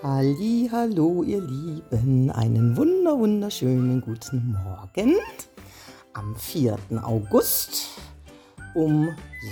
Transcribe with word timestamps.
Halli, 0.00 0.68
hallo 0.70 1.24
ihr 1.24 1.40
Lieben, 1.40 2.30
einen 2.30 2.76
wunder 2.76 3.18
wunderschönen 3.18 4.00
guten 4.00 4.52
Morgen 4.52 5.16
am 6.12 6.36
4. 6.36 6.78
August 7.02 7.98
um 8.76 9.08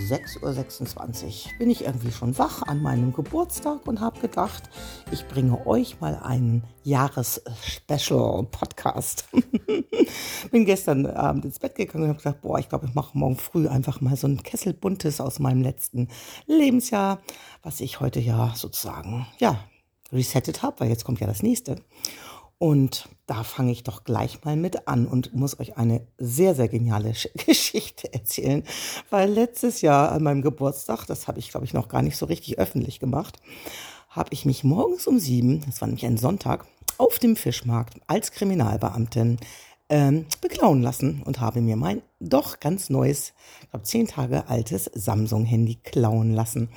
6.26 0.09 1.47
Uhr 1.47 1.53
bin 1.59 1.69
ich 1.69 1.85
irgendwie 1.85 2.13
schon 2.13 2.39
wach 2.39 2.63
an 2.63 2.81
meinem 2.81 3.13
Geburtstag 3.13 3.89
und 3.89 4.01
habe 4.01 4.21
gedacht, 4.21 4.71
ich 5.11 5.27
bringe 5.27 5.67
euch 5.67 6.01
mal 6.01 6.15
einen 6.23 6.63
Jahres-Special-Podcast. 6.85 9.25
bin 10.53 10.65
gestern 10.65 11.07
Abend 11.07 11.45
ins 11.45 11.59
Bett 11.59 11.75
gegangen 11.75 12.05
und 12.05 12.11
habe 12.11 12.19
gesagt, 12.19 12.43
boah, 12.43 12.61
ich 12.61 12.69
glaube, 12.69 12.87
ich 12.87 12.95
mache 12.95 13.19
morgen 13.19 13.37
früh 13.37 13.67
einfach 13.67 14.01
mal 14.01 14.17
so 14.17 14.29
ein 14.29 14.45
Kessel 14.45 14.75
Buntes 14.75 15.21
aus 15.21 15.41
meinem 15.41 15.63
letzten 15.63 16.07
Lebensjahr, 16.47 17.19
was 17.65 17.81
ich 17.81 17.99
heute 17.99 18.21
ja 18.21 18.53
sozusagen, 18.55 19.27
ja, 19.39 19.59
resettet 20.13 20.63
habe, 20.63 20.81
weil 20.81 20.89
jetzt 20.89 21.05
kommt 21.05 21.21
ja 21.21 21.27
das 21.27 21.43
nächste. 21.43 21.77
Und 22.59 23.09
da 23.27 23.45
fange 23.45 23.73
ich 23.73 23.83
doch 23.83 24.05
gleich 24.05 24.45
mal 24.45 24.57
mit 24.57 24.89
an 24.89 25.07
und 25.07 25.35
muss 25.35 25.61
euch 25.61 25.77
eine 25.77 26.07
sehr, 26.17 26.55
sehr 26.55 26.69
geniale 26.69 27.13
Geschichte 27.47 28.13
erzählen, 28.13 28.63
weil 29.11 29.31
letztes 29.31 29.83
Jahr 29.83 30.13
an 30.13 30.23
meinem 30.23 30.43
Geburtstag, 30.43 31.05
das 31.07 31.29
habe 31.29 31.39
ich, 31.39 31.51
glaube 31.51 31.67
ich, 31.67 31.75
noch 31.75 31.89
gar 31.89 32.03
nicht 32.03 32.17
so 32.17 32.27
richtig 32.27 32.59
öffentlich 32.59 32.99
gemacht, 32.99 33.39
habe 34.09 34.31
ich 34.33 34.47
mich 34.47 34.65
morgens 34.65 35.07
um 35.07 35.19
sieben, 35.19 35.63
das 35.67 35.81
war 35.83 35.89
nämlich 35.89 36.07
ein 36.07 36.17
Sonntag, 36.17 36.67
auf 36.97 37.19
dem 37.19 37.37
Fischmarkt 37.37 38.01
als 38.07 38.33
Kriminalbeamtin 38.33 39.37
ähm, 39.89 40.27
beklauen 40.41 40.83
lassen 40.83 41.23
und 41.25 41.41
habe 41.41 41.61
mir 41.61 41.77
mein 41.77 42.03
doch 42.19 42.61
ganz 42.61 42.89
neues, 42.91 43.35
ich 43.63 43.71
glaube 43.71 43.85
zehn 43.85 44.07
Tage 44.07 44.49
altes 44.49 44.91
Samsung-Handy 44.95 45.77
klauen 45.85 46.33
lassen. 46.33 46.71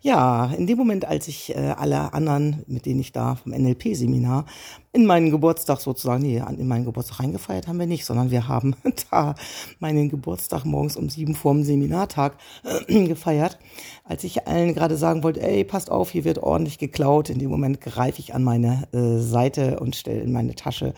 Ja, 0.00 0.46
in 0.56 0.66
dem 0.66 0.78
Moment, 0.78 1.04
als 1.04 1.28
ich 1.28 1.54
äh, 1.54 1.74
alle 1.76 2.14
anderen, 2.14 2.62
mit 2.66 2.86
denen 2.86 3.00
ich 3.00 3.12
da 3.12 3.34
vom 3.34 3.52
NLP-Seminar 3.52 4.46
in 4.92 5.04
meinen 5.04 5.30
Geburtstag 5.30 5.80
sozusagen, 5.80 6.22
nee, 6.22 6.40
in 6.56 6.68
meinen 6.68 6.84
Geburtstag 6.84 7.20
reingefeiert 7.20 7.66
haben 7.66 7.80
wir 7.80 7.86
nicht, 7.86 8.04
sondern 8.04 8.30
wir 8.30 8.46
haben 8.46 8.76
da 9.10 9.34
meinen 9.80 10.08
Geburtstag 10.08 10.64
morgens 10.64 10.96
um 10.96 11.10
sieben 11.10 11.34
vor 11.34 11.52
dem 11.52 11.64
Seminartag 11.64 12.36
äh, 12.64 13.04
gefeiert. 13.08 13.58
Als 14.04 14.22
ich 14.24 14.46
allen 14.46 14.74
gerade 14.74 14.96
sagen 14.96 15.22
wollte, 15.22 15.42
ey, 15.42 15.64
passt 15.64 15.90
auf, 15.90 16.10
hier 16.10 16.24
wird 16.24 16.38
ordentlich 16.38 16.78
geklaut, 16.78 17.28
in 17.28 17.40
dem 17.40 17.50
Moment 17.50 17.80
greife 17.80 18.20
ich 18.20 18.34
an 18.34 18.44
meine 18.44 18.86
äh, 18.92 19.18
Seite 19.18 19.80
und 19.80 19.96
stelle 19.96 20.20
in 20.20 20.32
meine 20.32 20.54
Tasche 20.54 20.94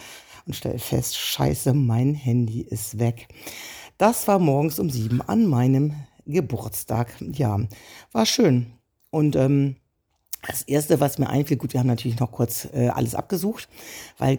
und 0.46 0.54
stelle 0.54 0.78
fest, 0.78 1.16
scheiße, 1.18 1.74
mein 1.74 2.14
Handy 2.14 2.60
ist 2.62 2.98
weg. 2.98 3.28
Das 3.98 4.28
war 4.28 4.38
morgens 4.38 4.78
um 4.78 4.90
sieben 4.90 5.20
an 5.22 5.46
meinem 5.46 5.94
Geburtstag. 6.26 7.12
Ja, 7.32 7.58
war 8.12 8.26
schön. 8.26 8.66
Und 9.10 9.36
ähm, 9.36 9.76
das 10.46 10.62
Erste, 10.62 11.00
was 11.00 11.18
mir 11.18 11.28
einfiel, 11.28 11.56
gut, 11.56 11.72
wir 11.72 11.80
haben 11.80 11.86
natürlich 11.86 12.20
noch 12.20 12.32
kurz 12.32 12.68
äh, 12.72 12.88
alles 12.88 13.14
abgesucht, 13.14 13.68
weil 14.18 14.38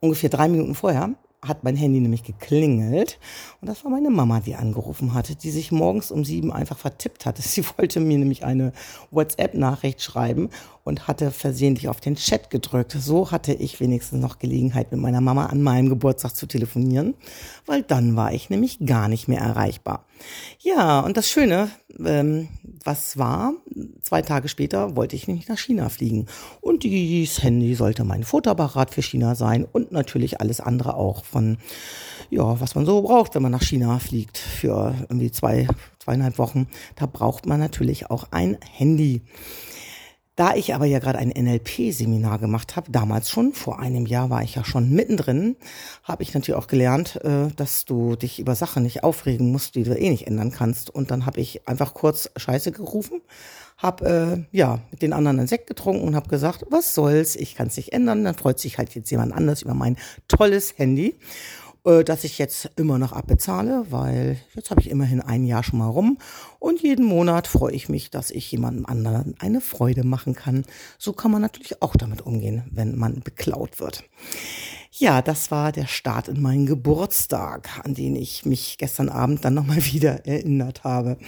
ungefähr 0.00 0.30
drei 0.30 0.48
Minuten 0.48 0.74
vorher 0.74 1.14
hat 1.42 1.64
mein 1.64 1.76
Handy 1.76 2.00
nämlich 2.00 2.24
geklingelt 2.24 3.18
und 3.60 3.68
das 3.68 3.84
war 3.84 3.90
meine 3.90 4.10
Mama, 4.10 4.40
die 4.40 4.56
angerufen 4.56 5.14
hatte, 5.14 5.36
die 5.36 5.50
sich 5.50 5.70
morgens 5.70 6.10
um 6.10 6.24
sieben 6.24 6.52
einfach 6.52 6.78
vertippt 6.78 7.26
hatte. 7.26 7.42
Sie 7.46 7.64
wollte 7.76 8.00
mir 8.00 8.18
nämlich 8.18 8.44
eine 8.44 8.72
WhatsApp-Nachricht 9.10 10.02
schreiben 10.02 10.50
und 10.86 11.08
hatte 11.08 11.32
versehentlich 11.32 11.88
auf 11.88 12.00
den 12.00 12.14
Chat 12.14 12.48
gedrückt. 12.48 12.92
So 12.92 13.32
hatte 13.32 13.52
ich 13.52 13.80
wenigstens 13.80 14.20
noch 14.20 14.38
Gelegenheit, 14.38 14.92
mit 14.92 15.00
meiner 15.00 15.20
Mama 15.20 15.46
an 15.46 15.60
meinem 15.60 15.88
Geburtstag 15.88 16.36
zu 16.36 16.46
telefonieren, 16.46 17.14
weil 17.66 17.82
dann 17.82 18.14
war 18.14 18.32
ich 18.32 18.50
nämlich 18.50 18.78
gar 18.86 19.08
nicht 19.08 19.26
mehr 19.26 19.40
erreichbar. 19.40 20.06
Ja, 20.60 21.00
und 21.00 21.16
das 21.16 21.28
Schöne, 21.28 21.70
ähm, 21.98 22.46
was 22.84 23.18
war, 23.18 23.54
zwei 24.02 24.22
Tage 24.22 24.46
später 24.48 24.94
wollte 24.94 25.16
ich 25.16 25.26
nämlich 25.26 25.48
nach 25.48 25.58
China 25.58 25.88
fliegen. 25.88 26.26
Und 26.60 26.84
dieses 26.84 27.42
Handy 27.42 27.74
sollte 27.74 28.04
mein 28.04 28.22
Fotoapparat 28.22 28.94
für 28.94 29.02
China 29.02 29.34
sein 29.34 29.64
und 29.64 29.90
natürlich 29.90 30.40
alles 30.40 30.60
andere 30.60 30.94
auch 30.94 31.24
von, 31.24 31.58
ja, 32.30 32.60
was 32.60 32.76
man 32.76 32.86
so 32.86 33.02
braucht, 33.02 33.34
wenn 33.34 33.42
man 33.42 33.50
nach 33.52 33.62
China 33.62 33.98
fliegt 33.98 34.38
für 34.38 34.94
irgendwie 35.00 35.32
zwei, 35.32 35.66
zweieinhalb 35.98 36.38
Wochen. 36.38 36.68
Da 36.94 37.06
braucht 37.06 37.44
man 37.46 37.58
natürlich 37.58 38.08
auch 38.08 38.28
ein 38.30 38.56
Handy. 38.72 39.22
Da 40.36 40.54
ich 40.54 40.74
aber 40.74 40.84
ja 40.84 40.98
gerade 40.98 41.18
ein 41.18 41.30
NLP-Seminar 41.30 42.38
gemacht 42.38 42.76
habe, 42.76 42.92
damals 42.92 43.30
schon, 43.30 43.54
vor 43.54 43.80
einem 43.80 44.04
Jahr 44.04 44.28
war 44.28 44.42
ich 44.42 44.54
ja 44.54 44.64
schon 44.64 44.90
mittendrin, 44.90 45.56
habe 46.02 46.22
ich 46.22 46.34
natürlich 46.34 46.60
auch 46.60 46.66
gelernt, 46.66 47.16
äh, 47.24 47.48
dass 47.56 47.86
du 47.86 48.16
dich 48.16 48.38
über 48.38 48.54
Sachen 48.54 48.82
nicht 48.82 49.02
aufregen 49.02 49.50
musst, 49.50 49.76
die 49.76 49.82
du 49.82 49.98
eh 49.98 50.10
nicht 50.10 50.26
ändern 50.26 50.50
kannst. 50.50 50.90
Und 50.90 51.10
dann 51.10 51.24
habe 51.24 51.40
ich 51.40 51.66
einfach 51.66 51.94
kurz 51.94 52.30
Scheiße 52.36 52.70
gerufen, 52.70 53.22
habe 53.78 54.46
äh, 54.52 54.56
ja 54.56 54.80
mit 54.90 55.00
den 55.00 55.14
anderen 55.14 55.38
einen 55.38 55.48
Sekt 55.48 55.68
getrunken 55.68 56.06
und 56.06 56.14
habe 56.14 56.28
gesagt, 56.28 56.66
was 56.68 56.94
soll's, 56.94 57.34
ich 57.34 57.54
kann 57.54 57.68
es 57.68 57.78
nicht 57.78 57.94
ändern. 57.94 58.22
Dann 58.22 58.34
freut 58.34 58.58
sich 58.58 58.76
halt 58.76 58.94
jetzt 58.94 59.10
jemand 59.10 59.32
anders 59.32 59.62
über 59.62 59.72
mein 59.74 59.96
tolles 60.28 60.76
Handy 60.76 61.16
äh, 61.86 62.04
das 62.04 62.24
ich 62.24 62.36
jetzt 62.38 62.70
immer 62.76 62.98
noch 62.98 63.12
abbezahle, 63.12 63.86
weil 63.90 64.38
jetzt 64.54 64.70
habe 64.70 64.80
ich 64.80 64.90
immerhin 64.90 65.20
ein 65.20 65.46
Jahr 65.46 65.62
schon 65.62 65.78
mal 65.78 65.88
rum 65.88 66.18
und 66.58 66.82
jeden 66.82 67.06
Monat 67.06 67.46
freue 67.46 67.72
ich 67.72 67.88
mich, 67.88 68.10
dass 68.10 68.30
ich 68.30 68.50
jemandem 68.50 68.84
anderen 68.86 69.34
eine 69.38 69.60
Freude 69.60 70.04
machen 70.04 70.34
kann. 70.34 70.64
So 70.98 71.12
kann 71.12 71.30
man 71.30 71.42
natürlich 71.42 71.80
auch 71.80 71.96
damit 71.96 72.22
umgehen, 72.22 72.64
wenn 72.70 72.96
man 72.96 73.20
beklaut 73.20 73.80
wird. 73.80 74.04
Ja, 74.90 75.22
das 75.22 75.50
war 75.50 75.72
der 75.72 75.86
Start 75.86 76.28
in 76.28 76.42
meinen 76.42 76.66
Geburtstag, 76.66 77.80
an 77.84 77.94
den 77.94 78.16
ich 78.16 78.44
mich 78.44 78.78
gestern 78.78 79.08
Abend 79.08 79.44
dann 79.44 79.54
nochmal 79.54 79.84
wieder 79.92 80.26
erinnert 80.26 80.84
habe. 80.84 81.18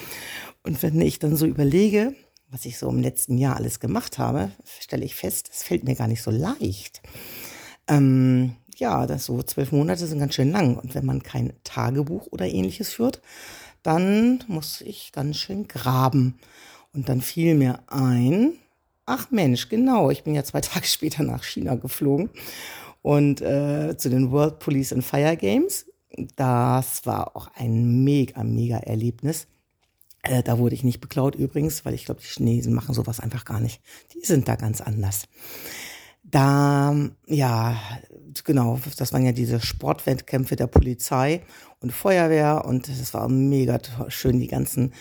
Und 0.64 0.82
wenn 0.82 1.00
ich 1.00 1.18
dann 1.18 1.36
so 1.36 1.46
überlege, 1.46 2.14
was 2.50 2.64
ich 2.64 2.78
so 2.78 2.88
im 2.88 3.00
letzten 3.00 3.38
Jahr 3.38 3.56
alles 3.56 3.78
gemacht 3.78 4.18
habe, 4.18 4.50
stelle 4.80 5.04
ich 5.04 5.14
fest, 5.14 5.50
es 5.52 5.62
fällt 5.62 5.84
mir 5.84 5.94
gar 5.94 6.08
nicht 6.08 6.22
so 6.22 6.30
leicht. 6.30 7.02
Ähm, 7.86 8.56
ja, 8.78 9.06
das 9.06 9.26
so 9.26 9.42
zwölf 9.42 9.72
Monate 9.72 10.06
sind 10.06 10.18
ganz 10.18 10.34
schön 10.34 10.52
lang. 10.52 10.76
Und 10.76 10.94
wenn 10.94 11.04
man 11.04 11.22
kein 11.22 11.52
Tagebuch 11.64 12.28
oder 12.30 12.46
ähnliches 12.46 12.92
führt, 12.92 13.20
dann 13.82 14.44
muss 14.48 14.80
ich 14.80 15.12
ganz 15.12 15.36
schön 15.36 15.68
graben. 15.68 16.38
Und 16.92 17.08
dann 17.08 17.20
fiel 17.20 17.54
mir 17.54 17.80
ein, 17.86 18.54
ach 19.06 19.30
Mensch, 19.30 19.68
genau, 19.68 20.10
ich 20.10 20.24
bin 20.24 20.34
ja 20.34 20.44
zwei 20.44 20.60
Tage 20.62 20.86
später 20.86 21.22
nach 21.22 21.44
China 21.44 21.74
geflogen 21.74 22.30
und 23.02 23.40
äh, 23.40 23.96
zu 23.96 24.10
den 24.10 24.30
World 24.30 24.58
Police 24.58 24.92
and 24.92 25.04
Fire 25.04 25.36
Games. 25.36 25.86
Das 26.36 27.06
war 27.06 27.36
auch 27.36 27.48
ein 27.54 28.04
mega, 28.04 28.42
mega 28.42 28.78
Erlebnis. 28.78 29.46
Äh, 30.22 30.42
da 30.42 30.58
wurde 30.58 30.74
ich 30.74 30.84
nicht 30.84 31.00
beklaut 31.00 31.34
übrigens, 31.34 31.84
weil 31.84 31.94
ich 31.94 32.04
glaube, 32.04 32.20
die 32.20 32.26
Chinesen 32.26 32.74
machen 32.74 32.94
sowas 32.94 33.20
einfach 33.20 33.44
gar 33.44 33.60
nicht. 33.60 33.80
Die 34.14 34.24
sind 34.26 34.48
da 34.48 34.56
ganz 34.56 34.80
anders. 34.80 35.24
Da, 36.24 36.94
ja, 37.26 37.80
genau, 38.44 38.78
das 38.96 39.12
waren 39.12 39.24
ja 39.24 39.32
diese 39.32 39.60
Sportwettkämpfe 39.60 40.56
der 40.56 40.66
Polizei 40.66 41.42
und 41.80 41.92
Feuerwehr 41.92 42.64
und 42.64 42.88
es 42.88 43.14
war 43.14 43.28
mega 43.28 43.78
schön, 44.08 44.40
die 44.40 44.48
ganzen 44.48 44.92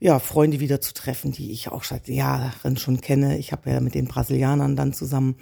ja, 0.00 0.18
Freunde 0.18 0.58
wieder 0.58 0.80
zu 0.80 0.94
treffen, 0.94 1.30
die 1.30 1.52
ich 1.52 1.68
auch 1.68 1.84
seit 1.84 2.08
Jahren 2.08 2.76
schon 2.76 3.00
kenne. 3.00 3.38
Ich 3.38 3.52
habe 3.52 3.70
ja 3.70 3.80
mit 3.80 3.94
den 3.94 4.06
Brasilianern 4.06 4.74
dann 4.74 4.92
zusammen 4.92 5.36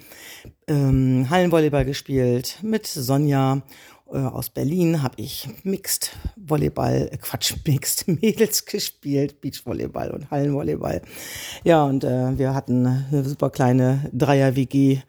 ähm, 0.67 1.27
Hallenvolleyball 1.29 1.85
gespielt, 1.85 2.59
mit 2.61 2.85
Sonja 2.85 3.63
äh, 4.11 4.17
aus 4.17 4.49
Berlin 4.49 5.01
habe 5.01 5.15
ich 5.17 5.47
Mixed 5.63 6.11
Volleyball, 6.35 7.09
äh, 7.11 7.17
Quatsch, 7.17 7.55
Mixed 7.65 8.07
Mädels 8.07 8.65
gespielt, 8.65 9.41
Beachvolleyball 9.41 10.11
und 10.11 10.29
Hallenvolleyball. 10.29 11.01
Ja, 11.63 11.85
und 11.85 12.03
äh, 12.03 12.37
wir 12.37 12.53
hatten 12.53 12.85
eine 12.85 13.23
super 13.23 13.49
kleine 13.49 14.09
Dreier-WG 14.13 14.99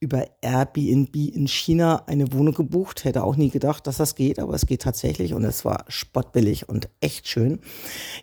über 0.00 0.26
Airbnb 0.40 1.14
in 1.14 1.46
China 1.46 2.04
eine 2.06 2.32
Wohnung 2.32 2.54
gebucht. 2.54 3.04
Hätte 3.04 3.22
auch 3.22 3.36
nie 3.36 3.50
gedacht, 3.50 3.86
dass 3.86 3.98
das 3.98 4.14
geht, 4.14 4.38
aber 4.38 4.54
es 4.54 4.66
geht 4.66 4.82
tatsächlich 4.82 5.34
und 5.34 5.44
es 5.44 5.64
war 5.64 5.84
spottbillig 5.88 6.68
und 6.68 6.88
echt 7.00 7.28
schön. 7.28 7.60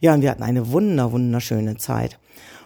Ja, 0.02 0.16
und 0.16 0.22
wir 0.22 0.32
hatten 0.32 0.44
eine 0.44 0.72
wunder, 0.72 1.12
wunderschöne 1.12 1.78
Zeit. 1.78 2.20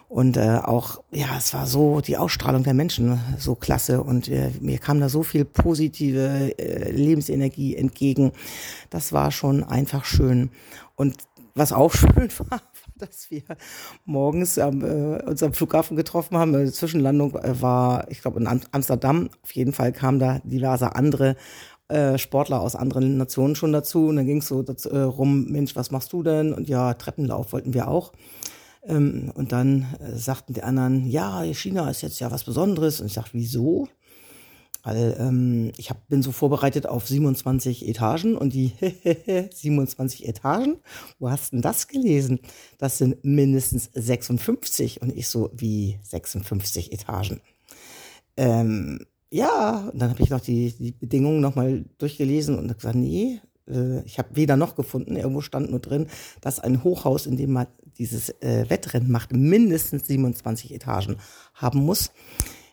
Und 0.08 0.36
äh, 0.36 0.60
auch, 0.62 1.02
ja, 1.12 1.38
es 1.38 1.54
war 1.54 1.68
so 1.68 2.02
die 2.02 2.18
Ausstrahlung 2.18 2.64
der 2.64 2.74
Menschen 2.74 3.18
so 3.38 3.56
klasse 3.56 4.04
und 4.04 4.28
äh, 4.28 4.52
mir 4.60 4.78
kam 4.78 5.00
da 5.00 5.08
so 5.08 5.24
viel 5.24 5.46
positive 5.46 6.58
äh, 6.58 6.92
Lebensenergie 6.92 7.78
entgegen. 7.78 8.34
Das 8.90 9.14
war 9.14 9.32
schon 9.32 9.64
einfach 9.64 10.04
schön. 10.04 10.50
Und 10.96 11.16
was 11.56 11.72
auch 11.72 11.94
schön 11.96 12.30
war, 12.50 12.62
dass 13.02 13.30
wir 13.30 13.44
morgens 14.06 14.58
am, 14.58 14.84
äh, 14.84 15.22
uns 15.24 15.44
am 15.44 15.54
Flughafen 15.54 15.98
getroffen 15.98 16.38
haben. 16.38 16.54
Die 16.54 16.72
Zwischenlandung 16.72 17.36
äh, 17.36 17.62
war, 17.62 18.10
ich 18.10 18.22
glaube, 18.22 18.40
in 18.40 18.48
Amsterdam. 18.72 19.30
Auf 19.44 19.52
jeden 19.52 19.74
Fall 19.74 19.92
kamen 19.92 20.20
da 20.20 20.40
diverse 20.44 20.96
andere 20.96 21.36
äh, 21.88 22.18
Sportler 22.18 22.62
aus 22.62 22.76
anderen 22.76 23.18
Nationen 23.18 23.56
schon 23.56 23.74
dazu. 23.74 24.08
Und 24.08 24.16
dann 24.18 24.26
ging 24.26 24.38
es 24.38 24.48
so 24.48 24.64
dazu, 24.64 24.90
äh, 24.90 25.02
rum, 25.02 25.46
Mensch, 25.46 25.76
was 25.76 25.92
machst 25.92 26.14
du 26.14 26.24
denn? 26.24 26.54
Und 26.54 26.70
ja, 26.70 26.94
Treppenlauf 26.94 27.52
wollten 27.54 27.74
wir 27.74 27.88
auch. 27.88 28.14
Ähm, 28.84 29.32
und 29.36 29.52
dann 29.52 29.88
äh, 30.00 30.16
sagten 30.16 30.54
die 30.54 30.64
anderen, 30.64 31.06
ja, 31.06 31.44
China 31.44 31.90
ist 31.90 32.02
jetzt 32.02 32.20
ja 32.20 32.32
was 32.32 32.44
Besonderes. 32.44 33.02
Und 33.02 33.08
ich 33.08 33.14
sagte, 33.14 33.32
wieso? 33.34 33.88
Weil 34.84 35.16
ähm, 35.20 35.72
ich 35.78 35.90
hab, 35.90 36.08
bin 36.08 36.24
so 36.24 36.32
vorbereitet 36.32 36.88
auf 36.88 37.08
27 37.08 37.88
Etagen 37.88 38.38
und 38.38 38.54
die 38.54 38.74
27 39.54 40.28
Etagen, 40.28 40.78
wo 41.20 41.30
hast 41.30 41.54
denn 41.54 41.62
das 41.62 41.88
gelesen? 41.88 42.40
Das 42.78 42.98
sind 42.98 43.24
mindestens 43.24 43.90
56 43.94 45.02
und 45.02 45.16
ich 45.16 45.28
so 45.28 45.52
wie 45.54 46.00
56 46.04 46.92
Etagen. 46.92 47.42
ähm, 48.38 49.06
ja, 49.34 49.90
und 49.92 50.02
dann 50.02 50.10
habe 50.10 50.22
ich 50.22 50.30
noch 50.30 50.42
die, 50.42 50.74
die 50.74 50.92
Bedingungen 50.92 51.40
nochmal 51.40 51.86
durchgelesen 52.00 52.60
und 52.60 52.68
gesagt, 52.76 52.96
nee, 52.96 53.40
äh, 53.68 54.02
ich 54.04 54.18
habe 54.18 54.36
weder 54.36 54.58
noch 54.58 54.76
gefunden, 54.76 55.16
irgendwo 55.16 55.42
stand 55.42 55.70
nur 55.70 55.80
drin, 55.80 56.08
dass 56.42 56.60
ein 56.60 56.84
Hochhaus, 56.84 57.26
in 57.26 57.38
dem 57.38 57.54
man 57.54 57.68
dieses 57.98 58.30
äh, 58.42 58.66
Wettrennen 58.70 59.10
macht, 59.10 59.32
mindestens 59.32 60.08
27 60.08 60.74
Etagen 60.74 61.18
haben 61.54 61.80
muss. 61.80 62.12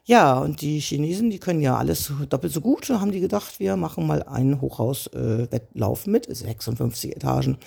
Ja, 0.08 0.38
und 0.38 0.62
die 0.62 0.81
Chinesen, 0.81 1.28
die 1.28 1.38
können 1.38 1.60
ja 1.60 1.76
alles 1.76 2.10
doppelt 2.31 2.50
so 2.50 2.62
gut. 2.62 2.88
Haben 2.88 3.12
die 3.12 3.20
gedacht, 3.20 3.60
wir 3.60 3.76
machen 3.76 4.06
mal 4.06 4.22
einen 4.22 4.58
Hochhaus-Wettlauf 4.58 6.06
äh, 6.06 6.10
mit 6.10 6.34
56 6.34 7.14
Etagen. 7.14 7.58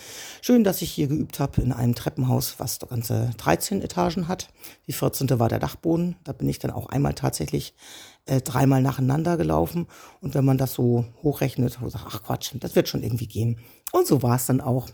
Schön, 0.41 0.63
dass 0.63 0.81
ich 0.81 0.89
hier 0.89 1.05
geübt 1.05 1.39
habe 1.39 1.61
in 1.61 1.71
einem 1.71 1.93
Treppenhaus, 1.93 2.55
was 2.57 2.79
ganze 2.79 3.29
13 3.37 3.83
Etagen 3.83 4.27
hat. 4.27 4.49
Die 4.87 4.93
14. 4.93 5.29
war 5.37 5.49
der 5.49 5.59
Dachboden. 5.59 6.15
Da 6.23 6.31
bin 6.31 6.49
ich 6.49 6.57
dann 6.57 6.71
auch 6.71 6.87
einmal 6.87 7.13
tatsächlich 7.13 7.75
äh, 8.25 8.41
dreimal 8.41 8.81
nacheinander 8.81 9.37
gelaufen. 9.37 9.85
Und 10.19 10.33
wenn 10.33 10.43
man 10.43 10.57
das 10.57 10.73
so 10.73 11.05
hochrechnet, 11.21 11.77
so 11.79 11.89
sagt, 11.89 12.05
ach 12.07 12.23
Quatsch, 12.23 12.55
das 12.59 12.73
wird 12.75 12.89
schon 12.89 13.03
irgendwie 13.03 13.27
gehen. 13.27 13.59
Und 13.91 14.07
so 14.07 14.23
war 14.23 14.37
es 14.37 14.47
dann 14.47 14.61
auch. 14.61 14.89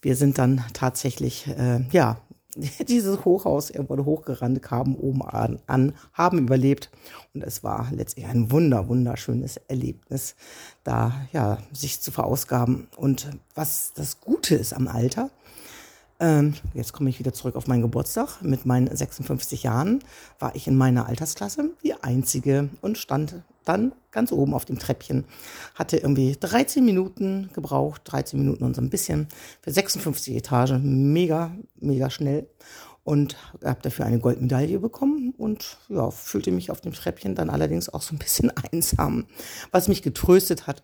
Wir 0.00 0.14
sind 0.14 0.38
dann 0.38 0.64
tatsächlich, 0.74 1.48
äh, 1.48 1.80
ja, 1.90 2.20
dieses 2.88 3.24
Hochhaus 3.24 3.70
irgendwo 3.70 4.04
hochgerannt, 4.04 4.62
kamen 4.62 4.96
oben 4.96 5.22
an, 5.22 5.58
an, 5.66 5.94
haben 6.12 6.38
überlebt. 6.38 6.90
Und 7.34 7.42
es 7.42 7.62
war 7.62 7.88
letztlich 7.92 8.26
ein 8.26 8.50
wunder, 8.50 8.88
wunderschönes 8.88 9.58
Erlebnis, 9.68 10.34
da 10.84 11.12
ja, 11.32 11.58
sich 11.72 12.00
zu 12.00 12.10
verausgaben. 12.10 12.88
Und 12.96 13.28
was 13.54 13.92
das 13.94 14.20
Gute 14.20 14.54
ist 14.54 14.72
am 14.72 14.88
Alter, 14.88 15.30
ähm, 16.20 16.54
jetzt 16.74 16.92
komme 16.92 17.10
ich 17.10 17.18
wieder 17.18 17.32
zurück 17.32 17.54
auf 17.54 17.68
meinen 17.68 17.82
Geburtstag. 17.82 18.42
Mit 18.42 18.66
meinen 18.66 18.94
56 18.94 19.62
Jahren 19.62 20.00
war 20.38 20.54
ich 20.56 20.66
in 20.66 20.76
meiner 20.76 21.06
Altersklasse 21.06 21.70
die 21.82 21.94
einzige 21.94 22.68
und 22.80 22.98
stand 22.98 23.36
dann 23.64 23.92
ganz 24.10 24.32
oben 24.32 24.54
auf 24.54 24.64
dem 24.64 24.78
Treppchen. 24.78 25.24
Hatte 25.74 25.98
irgendwie 25.98 26.36
13 26.38 26.84
Minuten 26.84 27.50
gebraucht, 27.52 28.02
13 28.06 28.38
Minuten 28.40 28.64
und 28.64 28.74
so 28.74 28.82
ein 28.82 28.90
bisschen 28.90 29.28
für 29.60 29.70
56 29.70 30.34
Etagen. 30.34 31.12
Mega, 31.12 31.52
mega 31.78 32.10
schnell. 32.10 32.48
Und 33.04 33.36
habe 33.64 33.80
dafür 33.80 34.04
eine 34.04 34.18
Goldmedaille 34.18 34.80
bekommen 34.80 35.32
und 35.38 35.78
ja, 35.88 36.10
fühlte 36.10 36.50
mich 36.50 36.70
auf 36.70 36.82
dem 36.82 36.92
Treppchen 36.92 37.34
dann 37.34 37.48
allerdings 37.48 37.88
auch 37.88 38.02
so 38.02 38.14
ein 38.14 38.18
bisschen 38.18 38.52
einsam. 38.72 39.26
Was 39.70 39.88
mich 39.88 40.02
getröstet 40.02 40.66
hat, 40.66 40.82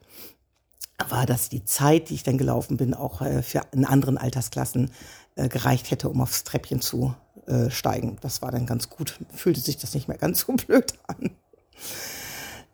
war, 1.08 1.26
dass 1.26 1.48
die 1.48 1.64
Zeit, 1.64 2.08
die 2.08 2.14
ich 2.14 2.22
dann 2.22 2.38
gelaufen 2.38 2.76
bin, 2.76 2.94
auch 2.94 3.20
äh, 3.20 3.42
für 3.42 3.62
in 3.72 3.84
anderen 3.84 4.16
Altersklassen 4.16 4.90
äh, 5.36 5.48
gereicht 5.48 5.90
hätte, 5.90 6.08
um 6.08 6.20
aufs 6.20 6.44
Treppchen 6.44 6.80
zu 6.80 7.14
äh, 7.46 7.70
steigen. 7.70 8.16
Das 8.20 8.42
war 8.42 8.50
dann 8.50 8.66
ganz 8.66 8.88
gut. 8.90 9.18
Fühlte 9.34 9.60
sich 9.60 9.76
das 9.76 9.94
nicht 9.94 10.08
mehr 10.08 10.18
ganz 10.18 10.40
so 10.40 10.52
blöd 10.66 10.94
an. 11.06 11.30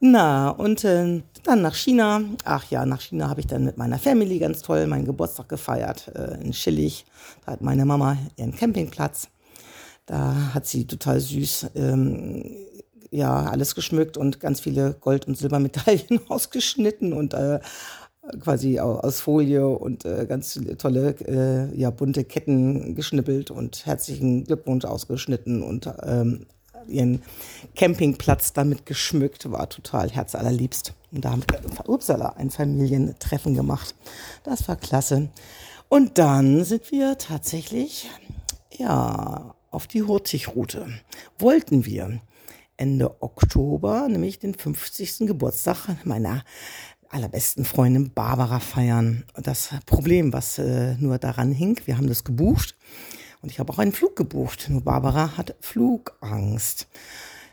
Na, 0.01 0.49
und 0.49 0.85
äh, 0.85 1.23
dann 1.45 1.63
nach 1.63 1.75
China. 1.75 2.23
Ach 2.45 2.65
ja, 2.71 2.87
nach 2.87 3.03
China 3.03 3.29
habe 3.29 3.41
ich 3.41 3.47
dann 3.47 3.65
mit 3.65 3.77
meiner 3.77 3.99
Family 3.99 4.39
ganz 4.39 4.63
toll 4.63 4.87
meinen 4.87 5.05
Geburtstag 5.05 5.49
gefeiert 5.49 6.09
äh, 6.15 6.43
in 6.43 6.53
Schillig. 6.53 7.05
Da 7.45 7.53
hat 7.53 7.61
meine 7.61 7.85
Mama 7.85 8.17
ihren 8.37 8.55
Campingplatz. 8.55 9.29
Da 10.07 10.55
hat 10.55 10.67
sie 10.67 10.87
total 10.87 11.21
süß 11.21 11.71
ähm, 11.75 12.45
ja 13.11 13.45
alles 13.45 13.75
geschmückt 13.75 14.17
und 14.17 14.41
ganz 14.41 14.61
viele 14.61 14.95
Gold- 14.95 15.27
und 15.27 15.37
Silbermedaillen 15.37 16.21
ausgeschnitten 16.29 17.13
und 17.13 17.35
äh, 17.35 17.61
quasi 18.39 18.79
aus 18.79 19.21
Folie 19.21 19.67
und 19.67 20.05
äh, 20.05 20.27
ganz 20.27 20.61
tolle, 20.79 21.15
äh, 21.27 21.77
ja, 21.79 21.91
bunte 21.91 22.25
Ketten 22.25 22.95
geschnippelt 22.95 23.51
und 23.51 23.87
herzlichen 23.87 24.45
Glückwunsch 24.45 24.85
ausgeschnitten 24.85 25.63
und 25.63 25.91
ähm, 26.03 26.47
ihren 26.89 27.23
Campingplatz 27.75 28.53
damit 28.53 28.87
geschmückt, 28.87 29.51
war 29.51 29.69
total 29.69 30.11
herzallerliebst. 30.11 30.95
Und 31.13 31.25
da 31.25 31.33
haben 31.33 31.45
wir, 31.51 31.89
upsala, 31.89 32.31
ein 32.37 32.51
Familientreffen 32.51 33.55
gemacht. 33.55 33.95
Das 34.45 34.69
war 34.69 34.77
klasse. 34.77 35.29
Und 35.89 36.19
dann 36.19 36.65
sind 36.65 36.93
wir 36.93 37.19
tatsächlich, 37.19 38.09
ja, 38.77 39.55
auf 39.71 39.87
die 39.87 40.03
Hurtigroute. 40.03 40.87
Wollten 41.39 41.85
wir 41.85 42.21
Ende 42.77 43.23
Oktober, 43.23 44.09
nämlich 44.09 44.39
den 44.39 44.55
50. 44.55 45.27
Geburtstag 45.27 46.05
meiner 46.05 46.45
allerbesten 47.11 47.65
Freundin 47.65 48.13
Barbara 48.13 48.61
feiern. 48.61 49.25
Das 49.35 49.71
Problem, 49.85 50.33
was 50.33 50.59
äh, 50.59 50.95
nur 50.99 51.19
daran 51.19 51.53
hing, 51.53 51.81
wir 51.85 51.97
haben 51.97 52.07
das 52.07 52.25
gebucht 52.25 52.77
und 53.43 53.51
ich 53.51 53.59
habe 53.59 53.73
auch 53.73 53.79
einen 53.79 53.93
Flug 53.93 54.17
gebucht. 54.17 54.69
Nur 54.71 54.83
Barbara 54.83 55.37
hat 55.37 55.55
Flugangst. 55.61 56.89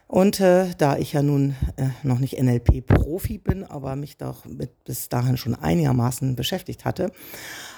Und 0.07 0.39
äh, 0.39 0.69
da 0.77 0.98
ich 0.98 1.12
ja 1.12 1.21
nun 1.21 1.56
äh, 1.75 1.89
noch 2.01 2.19
nicht 2.19 2.42
NLP-Profi 2.42 3.39
bin, 3.39 3.65
aber 3.65 3.98
mich 3.98 4.15
doch 4.15 4.45
mit 4.45 4.86
bis 4.86 5.09
dahin 5.09 5.36
schon 5.36 5.54
einigermaßen 5.54 6.38
beschäftigt 6.38 6.86
hatte, 6.86 7.12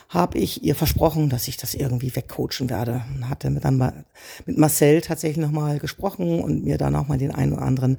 habe 0.10 0.38
ich 0.38 0.64
ihr 0.64 0.76
versprochen, 0.76 1.30
dass 1.30 1.48
ich 1.48 1.58
das 1.58 1.74
irgendwie 1.74 2.16
wegcoachen 2.16 2.70
werde. 2.70 3.04
Und 3.16 3.30
hatte 3.30 3.50
dann 3.52 3.78
mal 3.78 4.06
mit 4.46 4.58
Marcel 4.60 5.02
tatsächlich 5.02 5.44
nochmal 5.44 5.80
gesprochen 5.80 6.42
und 6.42 6.64
mir 6.64 6.78
dann 6.78 6.96
auch 6.96 7.08
mal 7.08 7.18
den 7.18 7.34
einen 7.34 7.54
oder 7.54 7.64
anderen 7.64 7.98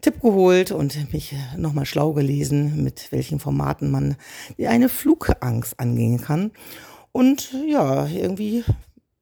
Tipp 0.00 0.20
geholt 0.20 0.70
und 0.70 1.12
mich 1.12 1.34
nochmal 1.56 1.86
schlau 1.86 2.14
gelesen, 2.14 2.82
mit 2.82 3.12
welchen 3.12 3.40
Formaten 3.40 3.90
man 3.90 4.16
eine 4.58 4.88
Flugangst 4.88 5.78
angehen 5.80 6.20
kann. 6.20 6.50
Und 7.12 7.54
ja, 7.66 8.06
irgendwie, 8.06 8.64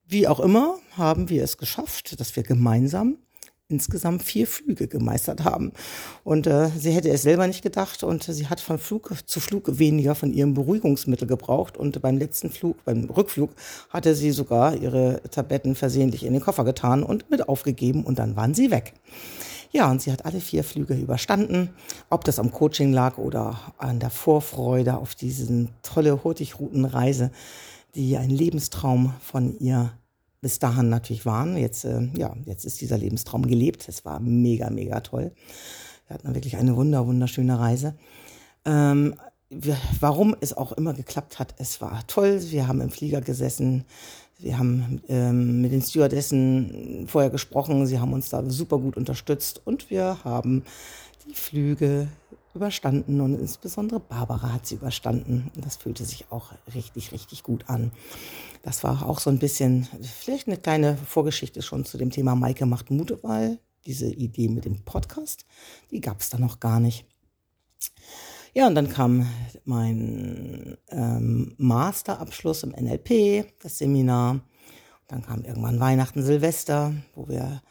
wie 0.07 0.29
auch 0.29 0.41
immer, 0.41 0.77
haben 0.97 1.29
wir 1.29 1.43
es 1.43 1.59
geschafft, 1.59 2.21
dass 2.21 2.35
wir 2.35 2.43
gemeinsam 2.45 3.19
insgesamt 3.69 4.23
vier 4.23 4.47
Flüge 4.47 4.89
gemeistert 4.89 5.45
haben. 5.45 5.73
Und 6.23 6.47
äh, 6.47 6.69
sie 6.79 6.93
hätte 6.93 7.09
es 7.11 7.23
selber 7.23 7.47
nicht 7.47 7.63
gedacht 7.63 8.03
und 8.05 8.23
sie 8.23 8.47
hat 8.49 8.61
von 8.61 8.79
Flug 8.79 9.13
zu 9.27 9.41
Flug 9.41 9.79
weniger 9.79 10.15
von 10.15 10.33
ihrem 10.33 10.55
Beruhigungsmittel 10.55 11.27
gebraucht. 11.27 11.77
Und 11.77 12.01
beim 12.03 12.19
letzten 12.19 12.51
Flug, 12.51 12.85
beim 12.85 13.05
Rückflug, 13.05 13.51
hatte 13.89 14.15
sie 14.15 14.33
sogar 14.33 14.77
ihre 14.77 15.23
Tabletten 15.31 15.75
versehentlich 15.75 16.25
in 16.25 16.35
den 16.35 16.43
Koffer 16.43 16.65
getan 16.65 17.03
und 17.03 17.31
mit 17.31 17.49
aufgegeben 17.49 18.05
und 18.05 18.19
dann 18.19 18.37
waren 18.37 18.55
sie 18.55 18.71
weg. 18.71 18.95
Ja, 19.73 19.91
und 19.91 20.01
sie 20.01 20.13
hat 20.13 20.25
alle 20.25 20.41
vier 20.41 20.63
Flüge 20.63 20.95
überstanden. 20.95 21.71
Ob 22.09 22.23
das 22.25 22.39
am 22.39 22.53
Coaching 22.53 22.93
lag 22.93 23.19
oder 23.19 23.59
an 23.79 23.99
der 23.99 24.11
Vorfreude 24.11 24.97
auf 24.97 25.17
diese 25.17 25.69
tolle 25.83 26.23
Hurtigroutenreise, 26.23 27.33
die 27.97 28.17
ein 28.17 28.31
Lebenstraum 28.31 29.15
von 29.21 29.59
ihr 29.59 29.93
bis 30.45 30.59
dahin 30.59 30.91
natürlich 30.91 31.25
waren. 31.25 31.57
Jetzt, 31.57 31.87
äh, 31.87 32.03
ja, 32.19 32.37
jetzt 32.45 32.67
ist 32.67 32.79
dieser 32.83 32.99
Lebenstraum 32.99 33.47
gelebt. 33.47 33.89
Es 33.89 34.05
war 34.05 34.21
mega, 34.21 34.69
mega 34.69 35.01
toll. 35.01 35.33
Wir 36.07 36.15
hatten 36.15 36.35
wirklich 36.35 36.59
eine 36.59 36.77
wunder, 36.77 37.07
wunderschöne 37.07 37.59
Reise. 37.59 37.95
Ähm, 38.67 39.15
wir, 39.49 39.79
warum 40.01 40.37
es 40.43 40.55
auch 40.55 40.73
immer 40.73 40.93
geklappt 40.93 41.39
hat, 41.39 41.55
es 41.57 41.81
war 41.81 42.07
toll. 42.09 42.43
Wir 42.51 42.69
haben 42.69 42.83
im 42.83 42.91
Flieger 42.91 43.23
gesessen. 43.23 43.87
Wir 44.39 44.59
haben 44.59 45.01
ähm, 45.09 45.63
mit 45.63 45.73
den 45.73 45.81
Stewardessen 45.81 47.07
vorher 47.09 47.31
gesprochen. 47.31 47.87
Sie 47.87 47.99
haben 47.99 48.13
uns 48.13 48.29
da 48.29 48.45
super 48.47 48.77
gut 48.77 48.99
unterstützt 48.99 49.63
und 49.65 49.89
wir 49.89 50.19
haben 50.25 50.63
die 51.27 51.35
Flüge 51.35 52.09
überstanden 52.55 53.21
und 53.21 53.35
insbesondere 53.35 54.01
Barbara 54.01 54.53
hat 54.53 54.67
sie 54.67 54.77
überstanden. 54.77 55.51
Das 55.57 55.77
fühlte 55.77 56.05
sich 56.05 56.27
auch 56.31 56.53
richtig, 56.75 57.13
richtig 57.13 57.43
gut 57.43 57.69
an. 57.69 57.93
Das 58.63 58.85
war 58.85 59.07
auch 59.07 59.21
so 59.21 59.31
ein 59.31 59.39
bisschen, 59.39 59.89
vielleicht 60.03 60.47
eine 60.47 60.57
kleine 60.57 60.97
Vorgeschichte 60.97 61.63
schon 61.63 61.85
zu 61.85 61.99
dem 61.99 62.11
Thema 62.11 62.35
Maike 62.35 62.67
macht 62.67 62.91
Mut, 62.91 63.19
weil 63.23 63.59
diese 63.87 64.07
Idee 64.07 64.49
mit 64.49 64.65
dem 64.65 64.85
Podcast, 64.85 65.45
die 65.91 66.01
gab 66.01 66.21
es 66.21 66.31
da 66.31 66.39
noch 66.39 66.61
gar 66.61 66.81
nicht. 66.81 67.07
Ja, 68.55 68.69
und 68.69 68.77
dann 68.77 68.89
kam 68.89 69.27
mein 69.65 70.77
ähm, 70.89 71.55
Masterabschluss 71.59 72.63
im 72.63 72.71
NLP, 72.71 73.47
das 73.61 73.79
Seminar. 73.79 74.41
Dann 75.09 75.23
kam 75.23 75.45
irgendwann 75.45 75.81
Weihnachten, 75.81 76.23
Silvester, 76.23 76.95
wo 77.15 77.29
wir 77.29 77.63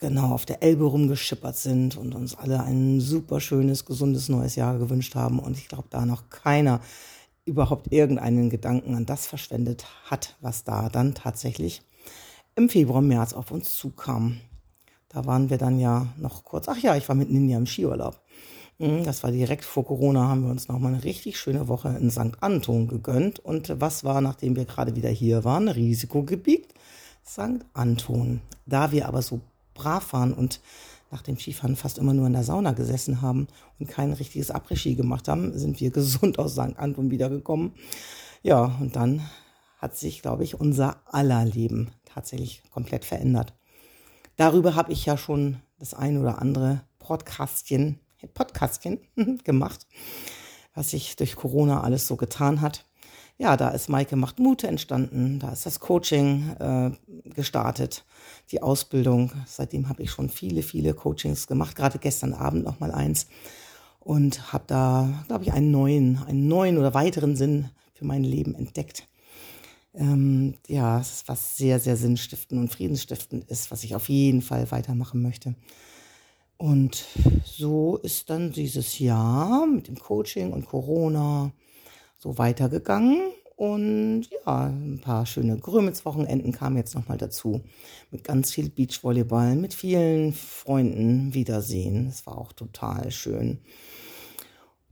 genau 0.00 0.32
auf 0.32 0.46
der 0.46 0.62
Elbe 0.62 0.84
rumgeschippert 0.84 1.56
sind 1.56 1.96
und 1.96 2.14
uns 2.14 2.34
alle 2.34 2.62
ein 2.62 3.00
super 3.00 3.40
schönes, 3.40 3.84
gesundes 3.84 4.28
neues 4.28 4.56
Jahr 4.56 4.78
gewünscht 4.78 5.14
haben. 5.14 5.38
Und 5.38 5.56
ich 5.58 5.68
glaube, 5.68 5.88
da 5.90 6.06
noch 6.06 6.30
keiner 6.30 6.80
überhaupt 7.44 7.92
irgendeinen 7.92 8.50
Gedanken 8.50 8.94
an 8.94 9.06
das 9.06 9.26
verschwendet 9.26 9.84
hat, 10.06 10.36
was 10.40 10.64
da 10.64 10.88
dann 10.88 11.14
tatsächlich 11.14 11.82
im 12.56 12.68
Februar, 12.68 13.02
März 13.02 13.32
auf 13.32 13.50
uns 13.50 13.76
zukam. 13.76 14.40
Da 15.08 15.26
waren 15.26 15.50
wir 15.50 15.58
dann 15.58 15.78
ja 15.78 16.06
noch 16.16 16.44
kurz, 16.44 16.68
ach 16.68 16.78
ja, 16.78 16.96
ich 16.96 17.08
war 17.08 17.16
mitten 17.16 17.36
in 17.36 17.48
ja 17.48 17.58
im 17.58 17.66
Skiurlaub. 17.66 18.20
Hm, 18.78 19.04
das 19.04 19.22
war 19.22 19.30
direkt 19.30 19.64
vor 19.64 19.84
Corona, 19.84 20.28
haben 20.28 20.44
wir 20.44 20.50
uns 20.50 20.68
nochmal 20.68 20.94
eine 20.94 21.04
richtig 21.04 21.38
schöne 21.38 21.68
Woche 21.68 21.88
in 22.00 22.10
St. 22.10 22.40
Anton 22.40 22.88
gegönnt. 22.88 23.38
Und 23.38 23.80
was 23.80 24.04
war, 24.04 24.20
nachdem 24.20 24.56
wir 24.56 24.64
gerade 24.64 24.96
wieder 24.96 25.10
hier 25.10 25.44
waren, 25.44 25.68
Risikogebiet? 25.68 26.68
St. 27.26 27.64
Anton. 27.74 28.40
Da 28.66 28.92
wir 28.92 29.06
aber 29.06 29.22
so 29.22 29.40
brav 29.80 30.12
waren 30.12 30.32
und 30.32 30.60
nach 31.10 31.22
dem 31.22 31.38
Skifahren 31.38 31.76
fast 31.76 31.98
immer 31.98 32.14
nur 32.14 32.26
in 32.26 32.32
der 32.32 32.44
Sauna 32.44 32.72
gesessen 32.72 33.22
haben 33.22 33.48
und 33.78 33.88
kein 33.88 34.12
richtiges 34.12 34.54
Après-Ski 34.54 34.94
gemacht 34.94 35.26
haben, 35.28 35.56
sind 35.58 35.80
wir 35.80 35.90
gesund 36.00 36.38
aus 36.38 36.52
St. 36.52 36.76
Anton 36.76 37.10
wiedergekommen. 37.10 37.72
Ja, 38.42 38.76
und 38.80 38.96
dann 38.96 39.28
hat 39.78 39.96
sich, 39.96 40.22
glaube 40.22 40.44
ich, 40.44 40.60
unser 40.60 41.00
aller 41.06 41.44
Leben 41.44 41.90
tatsächlich 42.04 42.62
komplett 42.70 43.04
verändert. 43.04 43.54
Darüber 44.36 44.74
habe 44.74 44.92
ich 44.92 45.06
ja 45.06 45.16
schon 45.16 45.56
das 45.78 45.94
ein 45.94 46.18
oder 46.18 46.40
andere 46.40 46.82
Podcastchen, 46.98 47.98
Podcastchen 48.34 49.00
gemacht, 49.44 49.86
was 50.74 50.90
sich 50.90 51.16
durch 51.16 51.36
Corona 51.36 51.82
alles 51.82 52.06
so 52.06 52.16
getan 52.16 52.60
hat. 52.60 52.84
Ja, 53.40 53.56
da 53.56 53.70
ist 53.70 53.88
Maike 53.88 54.16
macht 54.16 54.38
Mute 54.38 54.68
entstanden, 54.68 55.38
da 55.38 55.50
ist 55.50 55.64
das 55.64 55.80
Coaching 55.80 56.50
äh, 56.58 56.90
gestartet, 57.30 58.04
die 58.52 58.60
Ausbildung. 58.60 59.32
Seitdem 59.46 59.88
habe 59.88 60.02
ich 60.02 60.10
schon 60.10 60.28
viele, 60.28 60.62
viele 60.62 60.92
Coachings 60.92 61.46
gemacht, 61.46 61.74
gerade 61.74 61.98
gestern 61.98 62.34
Abend 62.34 62.64
noch 62.64 62.80
mal 62.80 62.90
eins 62.90 63.28
und 63.98 64.52
habe 64.52 64.64
da, 64.66 65.24
glaube 65.26 65.44
ich, 65.44 65.54
einen 65.54 65.70
neuen, 65.70 66.22
einen 66.26 66.48
neuen 66.48 66.76
oder 66.76 66.92
weiteren 66.92 67.34
Sinn 67.34 67.70
für 67.94 68.04
mein 68.04 68.24
Leben 68.24 68.54
entdeckt. 68.54 69.08
Ähm, 69.94 70.56
ja, 70.68 71.02
was 71.24 71.56
sehr, 71.56 71.80
sehr 71.80 71.96
sinnstiftend 71.96 72.60
und 72.60 72.70
friedensstiftend 72.70 73.50
ist, 73.50 73.70
was 73.70 73.84
ich 73.84 73.94
auf 73.94 74.10
jeden 74.10 74.42
Fall 74.42 74.70
weitermachen 74.70 75.22
möchte. 75.22 75.54
Und 76.58 77.06
so 77.46 77.96
ist 77.96 78.28
dann 78.28 78.52
dieses 78.52 78.98
Jahr 78.98 79.66
mit 79.66 79.88
dem 79.88 79.98
Coaching 79.98 80.52
und 80.52 80.66
Corona 80.66 81.52
so 82.20 82.38
weitergegangen. 82.38 83.32
Und 83.56 84.28
ja, 84.30 84.66
ein 84.66 85.00
paar 85.02 85.26
schöne 85.26 85.58
Grömitz-Wochenenden 85.58 86.52
kamen 86.52 86.76
jetzt 86.76 86.94
nochmal 86.94 87.18
dazu. 87.18 87.60
Mit 88.10 88.24
ganz 88.24 88.52
viel 88.52 88.70
Beachvolleyball, 88.70 89.56
mit 89.56 89.74
vielen 89.74 90.32
Freunden 90.32 91.34
wiedersehen. 91.34 92.06
Das 92.06 92.24
war 92.26 92.38
auch 92.38 92.52
total 92.52 93.10
schön. 93.10 93.58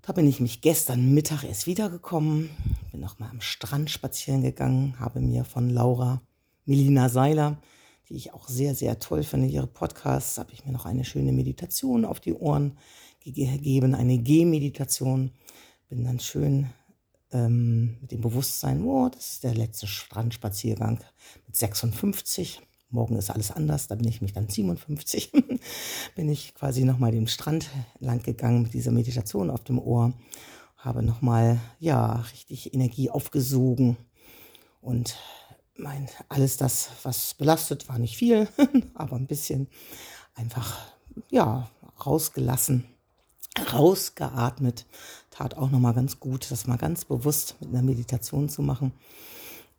Da 0.03 0.13
bin 0.13 0.27
ich 0.27 0.41
mich 0.41 0.61
gestern 0.61 1.13
Mittag 1.13 1.45
erst 1.45 1.67
wiedergekommen, 1.67 2.49
bin 2.93 3.01
nochmal 3.01 3.29
am 3.31 3.43
Strand 3.43 3.91
spazieren 3.91 4.43
gegangen, 4.43 4.99
habe 4.99 5.21
mir 5.21 5.45
von 5.45 5.69
Laura 5.69 6.23
Melina 6.65 7.11
Seiler, 7.11 7.61
die 8.09 8.15
ich 8.15 8.33
auch 8.33 8.49
sehr, 8.49 8.75
sehr 8.75 8.99
toll 9.01 9.23
finde, 9.23 9.49
ihre 9.49 9.67
Podcasts, 9.67 10.39
habe 10.39 10.53
ich 10.53 10.65
mir 10.65 10.73
noch 10.73 10.87
eine 10.87 11.05
schöne 11.05 11.33
Meditation 11.33 12.07
auf 12.07 12.21
die 12.21 12.33
Ohren 12.33 12.79
gegeben, 13.23 13.95
eine 13.95 14.17
Gehmeditation. 14.19 15.33
Bin 15.91 16.05
dann 16.05 16.21
schön 16.21 16.71
ähm, 17.33 17.99
mit 18.01 18.13
dem 18.13 18.21
Bewusstsein, 18.21 18.83
oh, 18.85 19.09
das 19.09 19.33
ist 19.33 19.45
der 19.45 19.55
letzte 19.55 19.87
Strandspaziergang 19.87 21.01
mit 21.47 21.57
56. 21.57 22.61
Morgen 22.91 23.17
ist 23.17 23.31
alles 23.31 23.51
anders, 23.51 23.87
da 23.87 23.97
bin 23.97 24.09
ich 24.09 24.23
mich 24.23 24.33
dann 24.33 24.49
57. 24.49 25.33
bin 26.15 26.29
ich 26.29 26.55
quasi 26.55 26.85
nochmal 26.85 27.13
den 27.13 27.27
Strand 27.27 27.69
lang 28.01 28.23
gegangen 28.23 28.63
mit 28.63 28.73
dieser 28.73 28.93
Meditation 28.93 29.51
auf 29.51 29.65
dem 29.65 29.79
Ohr. 29.79 30.15
Habe 30.77 31.03
nochmal, 31.03 31.61
ja, 31.81 32.25
richtig 32.33 32.73
Energie 32.73 33.11
aufgesogen. 33.11 33.97
Und 34.81 35.17
mein, 35.77 36.09
alles 36.29 36.57
das, 36.57 36.91
was 37.03 37.35
belastet, 37.35 37.89
war 37.89 37.99
nicht 37.99 38.17
viel, 38.17 38.49
aber 38.95 39.17
ein 39.17 39.27
bisschen 39.27 39.69
einfach, 40.35 40.79
ja, 41.31 41.69
rausgelassen 42.05 42.85
rausgeatmet. 43.73 44.87
Tat 45.31 45.57
auch 45.57 45.71
nochmal 45.71 45.95
ganz 45.95 46.21
gut, 46.21 46.51
das 46.51 46.67
mal 46.67 46.79
ganz 46.79 47.05
bewusst 47.05 47.57
mit 47.61 47.71
einer 47.71 47.83
Meditation 47.83 48.49
zu 48.49 48.63
machen. 48.63 48.93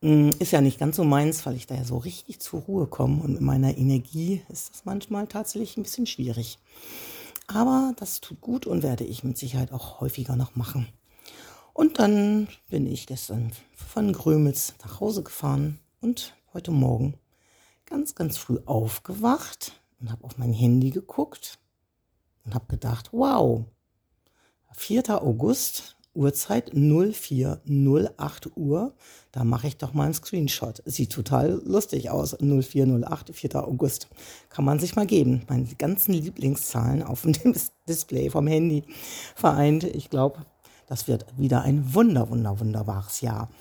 Mm, 0.02 0.30
ist 0.40 0.52
ja 0.52 0.62
nicht 0.62 0.80
ganz 0.80 0.96
so 0.96 1.04
meins, 1.04 1.46
weil 1.46 1.56
ich 1.56 1.68
da 1.68 1.76
ja 1.76 1.84
so 1.84 1.98
richtig 1.98 2.40
zur 2.40 2.62
Ruhe 2.62 2.88
komme 2.88 3.22
und 3.22 3.34
mit 3.34 3.42
meiner 3.42 3.78
Energie 3.78 4.42
ist 4.50 4.72
das 4.72 4.86
manchmal 4.86 5.28
tatsächlich 5.28 5.76
ein 5.78 5.84
bisschen 5.84 6.06
schwierig. 6.06 6.60
Aber 7.48 7.94
das 7.98 8.22
tut 8.22 8.42
gut 8.42 8.68
und 8.68 8.84
werde 8.84 9.04
ich 9.04 9.24
mit 9.24 9.38
Sicherheit 9.38 9.74
auch 9.74 10.00
häufiger 10.00 10.36
noch 10.36 10.56
machen. 10.56 10.88
Und 11.74 12.00
dann 12.00 12.48
bin 12.70 12.86
ich 12.86 13.08
gestern 13.08 13.52
von 13.74 14.14
Grömitz 14.14 14.74
nach 14.84 15.00
Hause 15.00 15.24
gefahren 15.24 15.80
und 16.02 16.34
heute 16.54 16.72
Morgen 16.72 17.16
ganz, 17.86 18.16
ganz 18.16 18.38
früh 18.38 18.60
aufgewacht 18.66 19.74
und 20.00 20.12
habe 20.12 20.24
auf 20.24 20.38
mein 20.38 20.54
Handy 20.54 20.92
geguckt 20.92 21.58
und 22.50 22.56
habe 22.56 22.66
gedacht, 22.68 23.10
wow, 23.12 23.66
4. 24.74 25.22
August, 25.22 25.98
Uhrzeit 26.16 26.72
0408 26.74 28.58
Uhr, 28.58 28.96
da 29.32 29.44
mache 29.44 29.68
ich 29.68 29.78
doch 29.78 29.94
mal 29.94 30.06
einen 30.06 30.16
Screenshot. 30.16 30.82
Sieht 30.86 31.12
total 31.12 31.62
lustig 31.64 32.10
aus, 32.10 32.36
0408, 32.40 33.36
4. 33.36 33.68
August. 33.68 34.08
Kann 34.50 34.66
man 34.66 34.80
sich 34.80 34.96
mal 34.96 35.06
geben. 35.06 35.44
Meine 35.48 35.68
ganzen 35.78 36.14
Lieblingszahlen 36.14 37.04
auf 37.04 37.22
dem 37.22 37.54
Display 37.88 38.32
vom 38.32 38.48
Handy 38.48 38.84
vereint. 39.36 39.84
Ich 39.84 40.10
glaube, 40.10 40.44
das 40.88 41.08
wird 41.08 41.28
wieder 41.38 41.62
ein 41.62 41.94
wunder, 41.94 42.32
wunder, 42.32 42.60
wunderbares 42.60 43.22
Jahr. 43.22 43.52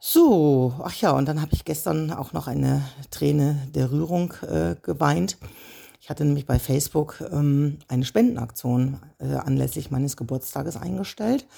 So, 0.00 0.74
ach 0.82 0.94
ja, 1.00 1.12
und 1.12 1.26
dann 1.26 1.40
habe 1.40 1.52
ich 1.52 1.64
gestern 1.64 2.10
auch 2.10 2.32
noch 2.32 2.48
eine 2.48 2.82
Träne 3.10 3.68
der 3.72 3.92
Rührung 3.92 4.34
äh, 4.42 4.74
geweint 4.82 5.38
ich 6.06 6.10
hatte 6.10 6.24
nämlich 6.24 6.46
bei 6.46 6.60
Facebook 6.60 7.20
ähm, 7.32 7.80
eine 7.88 8.04
Spendenaktion 8.04 9.00
äh, 9.18 9.34
anlässlich 9.34 9.90
meines 9.90 10.16
Geburtstages 10.16 10.76
eingestellt 10.76 11.48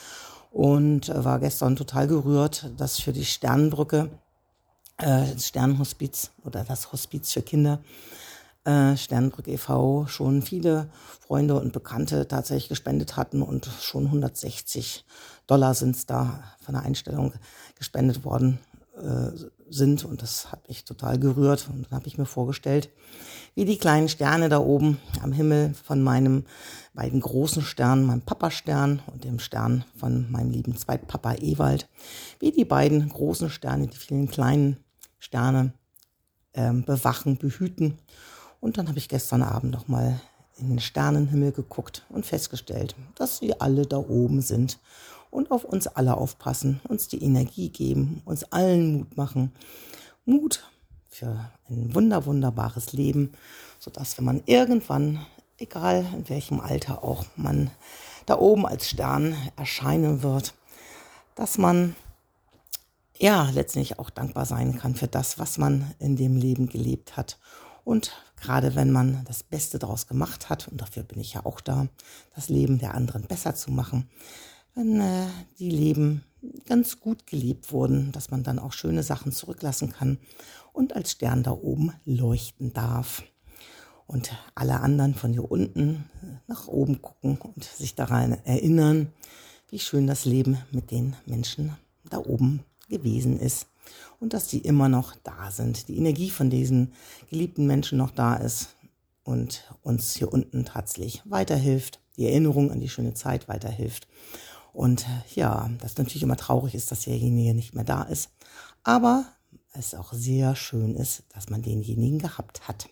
und 0.51 1.11
äh, 1.11 1.23
war 1.23 1.39
gestern 1.39 1.77
total 1.77 2.07
gerührt, 2.07 2.71
dass 2.79 2.99
für 2.99 3.13
die 3.13 3.27
Sternenbrücke, 3.27 4.09
äh, 4.97 5.35
das 5.35 5.49
Sternenhospiz 5.49 6.31
oder 6.47 6.65
das 6.65 6.91
Hospiz 6.93 7.31
für 7.31 7.43
Kinder, 7.43 7.81
äh, 8.65 8.97
Sternenbrücke 8.97 9.51
e.V. 9.51 10.07
schon 10.07 10.41
viele 10.41 10.89
Freunde 11.21 11.61
und 11.61 11.75
Bekannte 11.75 12.27
tatsächlich 12.27 12.71
gespendet 12.71 13.19
hatten 13.19 13.43
und 13.43 13.69
schon 13.83 14.07
160 14.07 15.05
Dollar 15.47 15.75
sind 15.75 15.95
es 15.95 16.07
da 16.07 16.43
von 16.63 16.75
der 16.75 16.85
Einstellung 16.85 17.35
gespendet 17.77 18.25
worden 18.25 18.59
äh, 18.99 19.33
sind. 19.71 20.05
Und 20.05 20.23
das 20.23 20.51
hat 20.53 20.69
mich 20.69 20.85
total 20.85 21.19
gerührt. 21.19 21.69
Und 21.73 21.87
dann 21.87 21.99
habe 21.99 22.09
ich 22.09 22.19
mir 22.19 22.27
vorgestellt, 22.27 22.91
wie 23.55 23.65
die 23.65 23.79
kleinen 23.79 24.09
Sterne 24.09 24.49
da 24.49 24.59
oben 24.59 24.99
am 25.23 25.33
Himmel 25.33 25.75
von 25.75 26.03
meinem 26.03 26.45
beiden 26.95 27.21
großen 27.21 27.63
Sternen, 27.63 28.07
meinem 28.07 28.23
Papa-Stern 28.23 29.03
und 29.07 29.25
dem 29.25 29.39
Stern 29.39 29.85
von 29.97 30.31
meinem 30.31 30.51
lieben 30.51 30.77
Zweitpapa 30.77 31.35
Ewald, 31.35 31.89
wie 32.39 32.53
die 32.53 32.65
beiden 32.65 33.09
großen 33.09 33.51
Sterne, 33.51 33.87
die 33.89 33.97
vielen 33.97 34.29
kleinen 34.29 34.79
Sterne 35.19 35.73
äh, 36.53 36.73
bewachen, 36.73 37.37
behüten. 37.37 37.99
Und 38.61 38.79
dann 38.79 38.89
habe 38.89 38.99
ich 38.99 39.09
gestern 39.09 39.43
Abend 39.43 39.73
noch 39.73 39.89
mal 39.89 40.21
in 40.57 40.69
den 40.69 40.81
Sternenhimmel 40.81 41.53
geguckt 41.53 42.05
und 42.09 42.27
festgestellt, 42.27 42.97
dass 43.15 43.39
sie 43.39 43.61
alle 43.61 43.87
da 43.87 43.99
oben 43.99 44.41
sind 44.41 44.79
und 45.31 45.51
auf 45.51 45.65
uns 45.65 45.87
alle 45.87 46.17
aufpassen, 46.17 46.81
uns 46.89 47.09
die 47.09 47.23
Energie 47.23 47.69
geben, 47.69 48.23
uns 48.25 48.45
allen 48.45 48.99
Mut 48.99 49.17
machen. 49.17 49.53
Mut 50.25 50.65
für 51.09 51.51
ein 51.69 51.95
wunder, 51.95 52.27
wunderbares 52.27 52.93
Leben, 52.93 53.33
sodass 53.79 54.19
wenn 54.19 54.25
man 54.25 54.43
irgendwann, 54.47 55.25
egal 55.59 56.07
in 56.15 56.29
welchem 56.29 56.61
Alter 56.61 57.03
auch, 57.03 57.25
man 57.37 57.71
da 58.27 58.39
oben 58.39 58.67
als 58.67 58.89
Stern 58.89 59.35
erscheinen 59.57 60.23
wird, 60.23 60.55
dass 61.35 61.57
man 61.57 61.97
ja 63.17 63.49
letztlich 63.51 63.99
auch 63.99 64.11
dankbar 64.11 64.47
sein 64.47 64.79
kann 64.79 64.95
für 64.95 65.09
das, 65.09 65.39
was 65.39 65.59
man 65.59 65.95
in 65.99 66.17
dem 66.17 66.37
Leben 66.37 66.69
gelebt 66.69 67.17
hat. 67.17 67.39
Und 67.85 68.13
gerade 68.41 68.75
wenn 68.75 68.93
man 68.93 69.25
das 69.27 69.43
Beste 69.43 69.79
daraus 69.79 70.07
gemacht 70.07 70.51
hat, 70.51 70.69
und 70.69 70.81
dafür 70.81 71.03
bin 71.03 71.21
ich 71.21 71.35
ja 71.35 71.45
auch 71.45 71.61
da, 71.61 71.89
das 72.35 72.49
Leben 72.49 72.79
der 72.79 72.95
anderen 72.95 73.23
besser 73.23 73.55
zu 73.55 73.71
machen, 73.71 74.09
wenn 74.75 75.01
äh, 75.01 75.27
die 75.59 75.71
Leben 75.71 76.25
ganz 76.67 77.01
gut 77.01 77.27
gelebt 77.27 77.73
wurden, 77.73 78.13
dass 78.13 78.31
man 78.31 78.43
dann 78.43 78.59
auch 78.59 78.73
schöne 78.73 79.03
Sachen 79.03 79.33
zurücklassen 79.33 79.93
kann 79.93 80.19
und 80.73 80.95
als 80.95 81.13
Stern 81.13 81.43
da 81.43 81.51
oben 81.51 81.93
leuchten 82.05 82.73
darf. 82.73 83.23
Und 84.07 84.33
alle 84.55 84.81
anderen 84.81 85.15
von 85.15 85.33
hier 85.33 85.51
unten 85.51 86.09
nach 86.47 86.67
oben 86.67 87.03
gucken 87.03 87.37
und 87.37 87.65
sich 87.65 87.95
daran 87.95 88.39
erinnern, 88.45 89.13
wie 89.69 89.79
schön 89.79 90.07
das 90.07 90.25
Leben 90.25 90.57
mit 90.71 90.91
den 90.91 91.15
Menschen 91.27 91.77
da 92.09 92.19
oben 92.19 92.65
gewesen 92.89 93.39
ist 93.39 93.67
und 94.21 94.33
dass 94.33 94.47
die 94.47 94.59
immer 94.59 94.89
noch 94.89 95.15
da 95.25 95.51
sind, 95.51 95.89
die 95.89 95.99
Energie 95.99 96.31
von 96.31 96.51
diesen 96.51 96.93
geliebten 97.31 97.67
Menschen 97.67 97.99
noch 97.99 98.11
da 98.11 98.37
ist 98.37 98.71
und 99.25 99.71
uns 99.83 100.15
hier 100.17 100.33
unten 100.33 100.65
tatsächlich 100.65 101.23
weiterhilft, 101.25 102.01
die 102.17 102.27
Erinnerung 102.27 102.71
an 102.71 102.81
die 102.81 102.89
schöne 102.89 103.15
Zeit 103.15 103.49
weiterhilft. 103.49 104.09
Und 104.79 105.07
ja, 105.35 105.69
das 105.81 105.97
natürlich 105.97 106.23
immer 106.23 106.37
traurig 106.37 106.77
ist, 106.77 106.93
dass 106.93 107.03
derjenige 107.03 107.53
nicht 107.53 107.75
mehr 107.75 107.83
da 107.83 108.05
ist. 108.05 108.31
Aber 108.85 109.25
es 109.73 109.93
auch 109.93 110.13
sehr 110.13 110.55
schön 110.55 110.95
ist, 110.95 111.25
dass 111.31 111.51
man 111.51 111.63
denjenigen 111.63 112.21
gehabt 112.21 112.69
hat. 112.69 112.89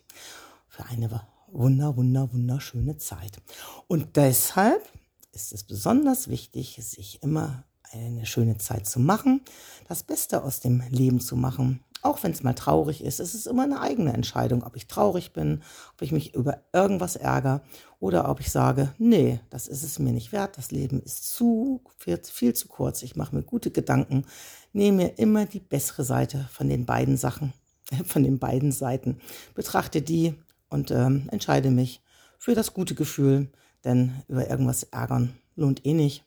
Für 0.67 0.85
eine 0.87 1.23
wunder, 1.47 1.97
wunder, 1.97 2.33
wunderschöne 2.33 2.99
Zeit. 2.99 3.41
Und 3.87 4.17
deshalb 4.17 4.83
ist 5.31 5.53
es 5.53 5.63
besonders 5.63 6.27
wichtig, 6.27 6.77
sich 6.83 7.23
immer 7.23 7.63
eine 7.93 8.27
schöne 8.27 8.59
Zeit 8.59 8.89
zu 8.89 8.99
machen, 8.99 9.43
das 9.87 10.03
Beste 10.03 10.43
aus 10.43 10.59
dem 10.59 10.83
Leben 10.91 11.21
zu 11.21 11.37
machen, 11.37 11.85
auch 12.07 12.23
wenn 12.23 12.31
es 12.33 12.43
mal 12.43 12.55
traurig 12.55 13.03
ist. 13.03 13.21
Es 13.21 13.35
ist 13.35 13.47
immer 13.47 13.65
eine 13.65 13.81
eigene 13.81 14.13
Entscheidung, 14.13 14.63
ob 14.63 14.77
ich 14.77 14.87
traurig 14.87 15.33
bin, 15.33 15.63
ob 15.95 16.03
ich 16.03 16.13
mich 16.13 16.35
über 16.35 16.63
irgendwas 16.73 17.17
ärgere 17.17 17.63
oder 17.99 18.29
ob 18.29 18.41
ich 18.41 18.51
sage, 18.51 18.95
nee, 18.99 19.41
das 19.51 19.67
ist 19.67 19.83
es 19.83 19.99
mir 19.99 20.13
nicht 20.13 20.33
wert. 20.33 20.57
Das 20.57 20.71
Leben 20.71 21.03
ist 21.03 21.35
zu 21.35 21.83
viel, 21.99 22.21
viel 22.23 22.55
zu 22.55 22.69
kurz. 22.69 23.03
Ich 23.03 23.17
mache 23.17 23.35
mir 23.35 23.43
gute 23.43 23.71
Gedanken, 23.71 24.25
nehme 24.73 24.97
mir 24.97 25.19
immer 25.19 25.47
die 25.47 25.61
bessere 25.61 26.05
Seite 26.05 26.49
von 26.53 26.69
den 26.69 26.87
beiden 26.87 27.17
Sachen, 27.17 27.53
von 28.05 28.23
den 28.23 28.39
beiden 28.39 28.73
Seiten, 28.73 29.19
betrachte 29.55 30.03
die 30.03 30.35
und 30.69 30.91
ähm, 30.91 31.29
entscheide 31.31 31.71
mich 31.71 32.03
für 32.39 32.55
das 32.55 32.75
gute 32.75 32.95
Gefühl, 32.95 33.49
denn 33.85 34.23
über 34.29 34.49
irgendwas 34.49 34.85
ärgern 34.85 35.35
lohnt 35.57 35.85
eh 35.85 35.95
nicht. 35.95 36.25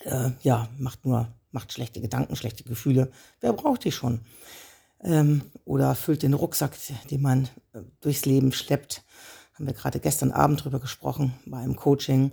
Äh, 0.00 0.30
ja, 0.42 0.68
macht 0.76 1.06
nur, 1.06 1.28
macht 1.50 1.72
schlechte 1.72 2.00
Gedanken, 2.00 2.36
schlechte 2.36 2.64
Gefühle. 2.64 3.10
Wer 3.40 3.52
braucht 3.52 3.84
die 3.84 3.92
schon? 3.92 4.20
Ähm, 5.04 5.42
oder 5.64 5.94
füllt 5.94 6.22
den 6.22 6.34
Rucksack, 6.34 6.72
den 7.10 7.22
man 7.22 7.44
äh, 7.72 7.80
durchs 8.00 8.24
Leben 8.24 8.52
schleppt. 8.52 9.04
Haben 9.54 9.66
wir 9.66 9.74
gerade 9.74 10.00
gestern 10.00 10.32
Abend 10.32 10.64
drüber 10.64 10.80
gesprochen 10.80 11.34
bei 11.46 11.58
einem 11.58 11.76
Coaching. 11.76 12.32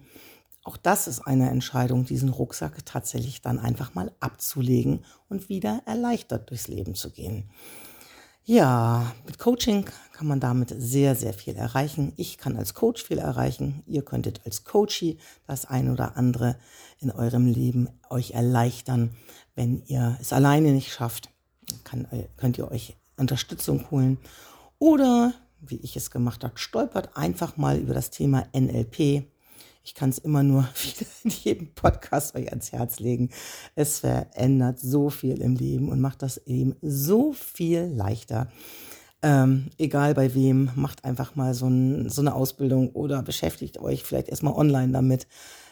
Auch 0.64 0.78
das 0.78 1.08
ist 1.08 1.22
eine 1.22 1.50
Entscheidung, 1.50 2.06
diesen 2.06 2.30
Rucksack 2.30 2.86
tatsächlich 2.86 3.42
dann 3.42 3.60
einfach 3.60 3.94
mal 3.94 4.12
abzulegen 4.20 5.04
und 5.28 5.50
wieder 5.50 5.82
erleichtert 5.86 6.50
durchs 6.50 6.68
Leben 6.68 6.96
zu 6.96 7.12
gehen. 7.12 7.50
Ja, 8.44 9.14
mit 9.26 9.38
Coaching 9.38 9.86
kann 10.14 10.28
man 10.28 10.40
damit 10.40 10.74
sehr, 10.76 11.16
sehr 11.16 11.34
viel 11.34 11.56
erreichen. 11.56 12.14
Ich 12.16 12.40
kann 12.40 12.58
als 12.58 12.74
Coach 12.74 13.04
viel 13.04 13.20
erreichen. 13.20 13.84
Ihr 13.86 14.04
könntet 14.04 14.42
als 14.46 14.64
Coachie 14.64 15.20
das 15.46 15.66
ein 15.66 15.92
oder 15.92 16.18
andere 16.18 16.58
in 17.00 17.12
eurem 17.12 17.46
Leben 17.46 17.88
euch 18.10 18.32
erleichtern. 18.32 19.16
Wenn 19.54 19.84
ihr 19.86 20.18
es 20.20 20.34
alleine 20.34 20.72
nicht 20.72 20.92
schafft, 20.92 21.30
kann, 21.84 22.08
könnt 22.38 22.58
ihr 22.58 22.72
euch 22.72 22.96
Unterstützung 23.18 23.90
holen. 23.92 24.18
Oder, 24.80 25.34
wie 25.60 25.78
ich 25.78 25.96
es 25.96 26.12
gemacht 26.12 26.44
habe, 26.44 26.58
stolpert 26.58 27.16
einfach 27.16 27.58
mal 27.58 27.78
über 27.78 27.94
das 27.94 28.10
Thema 28.10 28.48
NLP. 28.54 29.26
Ich 29.84 29.96
kann 29.96 30.10
es 30.10 30.18
immer 30.18 30.44
nur 30.44 30.64
wieder 30.84 31.10
in 31.24 31.30
jedem 31.30 31.74
Podcast 31.74 32.36
euch 32.36 32.50
ans 32.50 32.72
Herz 32.72 33.00
legen. 33.00 33.30
Es 33.76 34.00
verändert 34.00 34.80
so 34.80 35.10
viel 35.10 35.42
im 35.42 35.56
Leben 35.56 35.90
und 35.90 36.02
macht 36.02 36.22
das 36.22 36.42
Leben 36.46 36.76
so 36.82 37.34
viel 37.34 37.92
leichter. 37.96 38.52
Ähm, 39.24 39.70
egal 39.78 40.16
bei 40.16 40.34
wem, 40.34 40.72
macht 40.76 41.06
einfach 41.06 41.36
mal 41.36 41.54
so, 41.54 41.68
ein, 41.68 42.10
so 42.10 42.22
eine 42.22 42.34
Ausbildung 42.34 42.90
oder 42.92 43.22
beschäftigt 43.22 43.78
euch 43.78 44.04
vielleicht 44.04 44.30
erstmal 44.30 44.54
online 44.54 44.92
damit. 44.92 45.28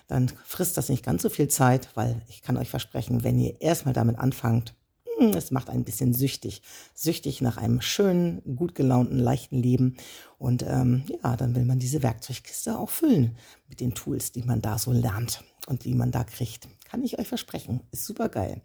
Dann 0.07 0.31
frisst 0.43 0.77
das 0.77 0.89
nicht 0.89 1.03
ganz 1.03 1.21
so 1.21 1.29
viel 1.29 1.47
Zeit, 1.47 1.89
weil 1.95 2.21
ich 2.29 2.41
kann 2.41 2.57
euch 2.57 2.69
versprechen, 2.69 3.23
wenn 3.23 3.39
ihr 3.39 3.59
erstmal 3.61 3.93
damit 3.93 4.17
anfangt, 4.17 4.75
es 5.19 5.51
macht 5.51 5.69
ein 5.69 5.83
bisschen 5.83 6.13
süchtig. 6.13 6.61
Süchtig 6.93 7.41
nach 7.41 7.57
einem 7.57 7.81
schönen, 7.81 8.41
gut 8.55 8.75
gelaunten, 8.75 9.19
leichten 9.19 9.61
Leben. 9.61 9.97
Und 10.37 10.63
ähm, 10.63 11.03
ja, 11.23 11.35
dann 11.35 11.55
will 11.55 11.65
man 11.65 11.79
diese 11.79 12.03
Werkzeugkiste 12.03 12.77
auch 12.77 12.89
füllen 12.89 13.35
mit 13.67 13.79
den 13.79 13.93
Tools, 13.93 14.31
die 14.31 14.43
man 14.43 14.61
da 14.61 14.77
so 14.77 14.91
lernt 14.91 15.43
und 15.67 15.85
die 15.85 15.93
man 15.93 16.11
da 16.11 16.23
kriegt. 16.23 16.67
Kann 16.85 17.03
ich 17.03 17.19
euch 17.19 17.27
versprechen. 17.27 17.81
Ist 17.91 18.05
super 18.05 18.29
geil. 18.29 18.61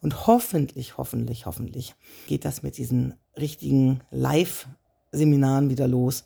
Und 0.00 0.26
hoffentlich, 0.26 0.98
hoffentlich, 0.98 1.46
hoffentlich 1.46 1.94
geht 2.26 2.44
das 2.44 2.62
mit 2.62 2.76
diesen 2.76 3.14
richtigen 3.36 4.00
Live-Seminaren 4.10 5.70
wieder 5.70 5.88
los 5.88 6.24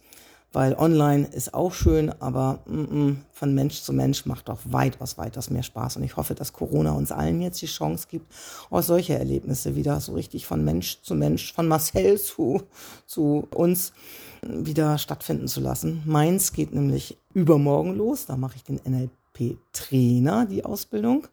weil 0.56 0.72
online 0.72 1.26
ist 1.26 1.52
auch 1.52 1.74
schön, 1.74 2.10
aber 2.18 2.60
mm, 2.64 2.80
mm, 2.80 3.24
von 3.30 3.54
Mensch 3.54 3.82
zu 3.82 3.92
Mensch 3.92 4.24
macht 4.24 4.48
doch 4.48 4.60
weitaus, 4.64 5.18
weitaus 5.18 5.50
mehr 5.50 5.62
Spaß. 5.62 5.98
Und 5.98 6.02
ich 6.02 6.16
hoffe, 6.16 6.34
dass 6.34 6.54
Corona 6.54 6.92
uns 6.92 7.12
allen 7.12 7.42
jetzt 7.42 7.60
die 7.60 7.66
Chance 7.66 8.06
gibt, 8.10 8.32
auch 8.70 8.82
solche 8.82 9.18
Erlebnisse 9.18 9.76
wieder 9.76 10.00
so 10.00 10.14
richtig 10.14 10.46
von 10.46 10.64
Mensch 10.64 11.02
zu 11.02 11.14
Mensch, 11.14 11.52
von 11.52 11.68
Marcel 11.68 12.18
zu, 12.22 12.62
zu 13.04 13.46
uns 13.54 13.92
wieder 14.40 14.96
stattfinden 14.96 15.46
zu 15.46 15.60
lassen. 15.60 16.00
Meins 16.06 16.54
geht 16.54 16.72
nämlich 16.72 17.18
übermorgen 17.34 17.94
los. 17.94 18.24
Da 18.24 18.38
mache 18.38 18.56
ich 18.56 18.64
den 18.64 18.80
NLP-Trainer, 18.82 20.46
die 20.46 20.64
Ausbildung. 20.64 21.28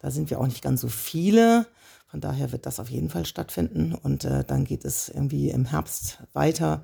Da 0.00 0.10
sind 0.10 0.28
wir 0.28 0.38
auch 0.38 0.46
nicht 0.48 0.60
ganz 0.60 0.82
so 0.82 0.88
viele. 0.88 1.66
Von 2.08 2.20
daher 2.20 2.52
wird 2.52 2.66
das 2.66 2.78
auf 2.78 2.90
jeden 2.90 3.08
Fall 3.08 3.24
stattfinden. 3.24 3.94
Und 3.94 4.26
äh, 4.26 4.44
dann 4.44 4.64
geht 4.64 4.84
es 4.84 5.08
irgendwie 5.08 5.48
im 5.48 5.64
Herbst 5.64 6.18
weiter 6.34 6.82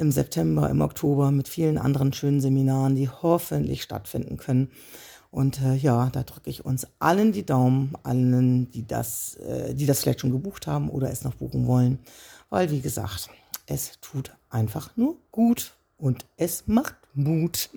im 0.00 0.10
September, 0.10 0.68
im 0.70 0.80
Oktober 0.80 1.30
mit 1.30 1.48
vielen 1.48 1.78
anderen 1.78 2.12
schönen 2.12 2.40
Seminaren, 2.40 2.96
die 2.96 3.08
hoffentlich 3.08 3.82
stattfinden 3.82 4.38
können. 4.38 4.70
Und 5.30 5.60
äh, 5.62 5.74
ja, 5.74 6.08
da 6.10 6.22
drücke 6.22 6.50
ich 6.50 6.64
uns 6.64 6.86
allen 6.98 7.32
die 7.32 7.46
Daumen, 7.46 7.92
allen, 8.02 8.70
die 8.70 8.86
das, 8.86 9.36
äh, 9.36 9.74
die 9.74 9.86
das 9.86 10.00
vielleicht 10.00 10.20
schon 10.20 10.32
gebucht 10.32 10.66
haben 10.66 10.88
oder 10.88 11.10
es 11.10 11.22
noch 11.22 11.34
buchen 11.34 11.66
wollen. 11.66 11.98
Weil, 12.48 12.70
wie 12.70 12.80
gesagt, 12.80 13.28
es 13.66 14.00
tut 14.00 14.32
einfach 14.48 14.96
nur 14.96 15.16
gut 15.30 15.74
und 15.98 16.26
es 16.36 16.66
macht 16.66 16.96
Mut. 17.14 17.70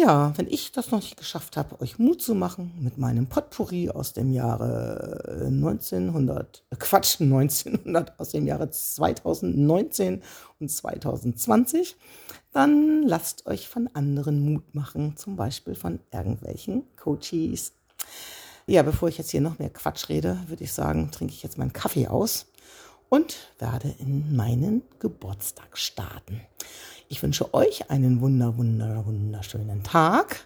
Ja, 0.00 0.32
wenn 0.36 0.46
ich 0.46 0.70
das 0.70 0.92
noch 0.92 1.00
nicht 1.00 1.16
geschafft 1.16 1.56
habe, 1.56 1.80
euch 1.80 1.98
Mut 1.98 2.22
zu 2.22 2.36
machen 2.36 2.72
mit 2.80 2.98
meinem 2.98 3.26
Potpourri 3.26 3.90
aus 3.90 4.12
dem 4.12 4.32
Jahre 4.32 5.40
1900, 5.50 6.62
äh, 6.70 6.76
Quatsch, 6.76 7.16
1900, 7.20 8.20
aus 8.20 8.30
dem 8.30 8.46
Jahre 8.46 8.70
2019 8.70 10.22
und 10.60 10.70
2020, 10.70 11.96
dann 12.52 13.02
lasst 13.02 13.46
euch 13.46 13.68
von 13.68 13.90
anderen 13.92 14.44
Mut 14.44 14.72
machen, 14.72 15.16
zum 15.16 15.34
Beispiel 15.34 15.74
von 15.74 15.98
irgendwelchen 16.12 16.84
Coaches. 16.94 17.72
Ja, 18.68 18.84
bevor 18.84 19.08
ich 19.08 19.18
jetzt 19.18 19.32
hier 19.32 19.40
noch 19.40 19.58
mehr 19.58 19.70
Quatsch 19.70 20.08
rede, 20.08 20.38
würde 20.46 20.62
ich 20.62 20.72
sagen, 20.72 21.10
trinke 21.10 21.34
ich 21.34 21.42
jetzt 21.42 21.58
meinen 21.58 21.72
Kaffee 21.72 22.06
aus 22.06 22.46
und 23.08 23.36
werde 23.58 23.92
in 23.98 24.36
meinen 24.36 24.82
Geburtstag 25.00 25.76
starten. 25.76 26.40
Ich 27.10 27.22
wünsche 27.22 27.54
euch 27.54 27.90
einen 27.90 28.20
wunder, 28.20 28.58
wunder, 28.58 29.06
wunderschönen 29.06 29.82
Tag 29.82 30.44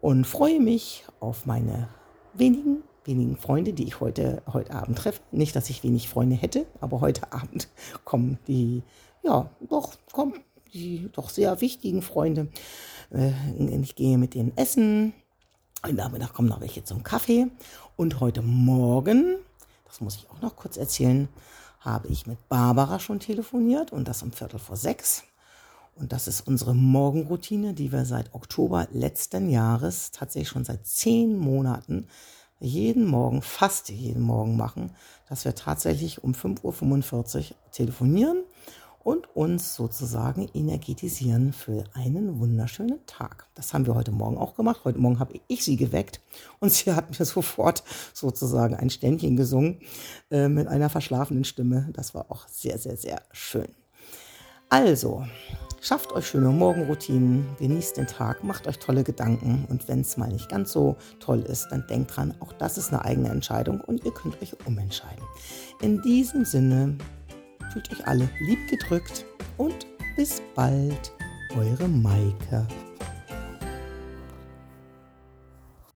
und 0.00 0.26
freue 0.26 0.58
mich 0.58 1.04
auf 1.20 1.44
meine 1.44 1.90
wenigen, 2.32 2.82
wenigen 3.04 3.36
Freunde, 3.36 3.74
die 3.74 3.84
ich 3.84 4.00
heute, 4.00 4.42
heute 4.50 4.72
Abend 4.72 4.96
treffe. 4.96 5.20
Nicht, 5.32 5.54
dass 5.54 5.68
ich 5.68 5.82
wenig 5.82 6.08
Freunde 6.08 6.34
hätte, 6.34 6.64
aber 6.80 7.02
heute 7.02 7.30
Abend 7.32 7.68
kommen 8.06 8.38
die, 8.48 8.82
ja, 9.22 9.50
doch, 9.68 9.98
kommen 10.10 10.32
die 10.72 11.10
doch 11.12 11.28
sehr 11.28 11.60
wichtigen 11.60 12.00
Freunde. 12.00 12.48
Äh, 13.10 13.32
ich 13.82 13.94
gehe 13.94 14.16
mit 14.16 14.32
denen 14.32 14.56
essen. 14.56 15.12
Und 15.86 15.96
Nachmittag 15.96 16.32
kommen 16.32 16.48
noch 16.48 16.62
welche 16.62 16.84
zum 16.84 17.02
Kaffee. 17.02 17.48
Und 17.96 18.18
heute 18.20 18.40
Morgen, 18.40 19.36
das 19.84 20.00
muss 20.00 20.16
ich 20.16 20.30
auch 20.30 20.40
noch 20.40 20.56
kurz 20.56 20.78
erzählen, 20.78 21.28
habe 21.80 22.08
ich 22.08 22.26
mit 22.26 22.48
Barbara 22.48 22.98
schon 22.98 23.20
telefoniert 23.20 23.92
und 23.92 24.08
das 24.08 24.22
um 24.22 24.32
Viertel 24.32 24.58
vor 24.58 24.76
sechs. 24.76 25.27
Und 25.98 26.12
das 26.12 26.28
ist 26.28 26.46
unsere 26.46 26.74
Morgenroutine, 26.74 27.74
die 27.74 27.90
wir 27.90 28.04
seit 28.04 28.32
Oktober 28.32 28.86
letzten 28.92 29.50
Jahres, 29.50 30.12
tatsächlich 30.12 30.48
schon 30.48 30.64
seit 30.64 30.86
zehn 30.86 31.36
Monaten, 31.36 32.06
jeden 32.60 33.04
Morgen, 33.06 33.42
fast 33.42 33.88
jeden 33.88 34.22
Morgen 34.22 34.56
machen, 34.56 34.92
dass 35.28 35.44
wir 35.44 35.54
tatsächlich 35.54 36.22
um 36.22 36.32
5.45 36.32 37.50
Uhr 37.50 37.56
telefonieren 37.72 38.44
und 39.02 39.34
uns 39.34 39.74
sozusagen 39.74 40.48
energetisieren 40.54 41.52
für 41.52 41.84
einen 41.94 42.38
wunderschönen 42.38 43.04
Tag. 43.06 43.46
Das 43.54 43.74
haben 43.74 43.86
wir 43.86 43.94
heute 43.94 44.12
Morgen 44.12 44.38
auch 44.38 44.54
gemacht. 44.54 44.82
Heute 44.84 44.98
Morgen 44.98 45.18
habe 45.18 45.40
ich 45.48 45.64
sie 45.64 45.76
geweckt 45.76 46.20
und 46.60 46.72
sie 46.72 46.92
hat 46.92 47.18
mir 47.18 47.24
sofort 47.24 47.82
sozusagen 48.12 48.74
ein 48.74 48.90
Ständchen 48.90 49.36
gesungen 49.36 49.80
äh, 50.30 50.48
mit 50.48 50.68
einer 50.68 50.90
verschlafenen 50.90 51.44
Stimme. 51.44 51.88
Das 51.92 52.14
war 52.14 52.30
auch 52.30 52.46
sehr, 52.48 52.78
sehr, 52.78 52.96
sehr 52.96 53.22
schön. 53.32 53.68
Also, 54.70 55.24
Schafft 55.80 56.12
euch 56.12 56.26
schöne 56.26 56.48
Morgenroutinen, 56.48 57.46
genießt 57.58 57.98
den 57.98 58.08
Tag, 58.08 58.42
macht 58.42 58.66
euch 58.66 58.78
tolle 58.80 59.04
Gedanken 59.04 59.64
und 59.68 59.86
wenn 59.86 60.00
es 60.00 60.16
mal 60.16 60.28
nicht 60.28 60.48
ganz 60.48 60.72
so 60.72 60.96
toll 61.20 61.40
ist, 61.42 61.68
dann 61.70 61.86
denkt 61.86 62.16
dran, 62.16 62.34
auch 62.40 62.52
das 62.52 62.78
ist 62.78 62.92
eine 62.92 63.04
eigene 63.04 63.28
Entscheidung 63.28 63.80
und 63.82 64.04
ihr 64.04 64.12
könnt 64.12 64.42
euch 64.42 64.56
umentscheiden. 64.66 65.22
In 65.80 66.02
diesem 66.02 66.44
Sinne, 66.44 66.98
fühlt 67.72 67.92
euch 67.92 68.06
alle 68.08 68.28
lieb 68.40 68.58
gedrückt 68.68 69.24
und 69.56 69.86
bis 70.16 70.42
bald, 70.56 71.12
eure 71.56 71.86
Maike. 71.86 72.66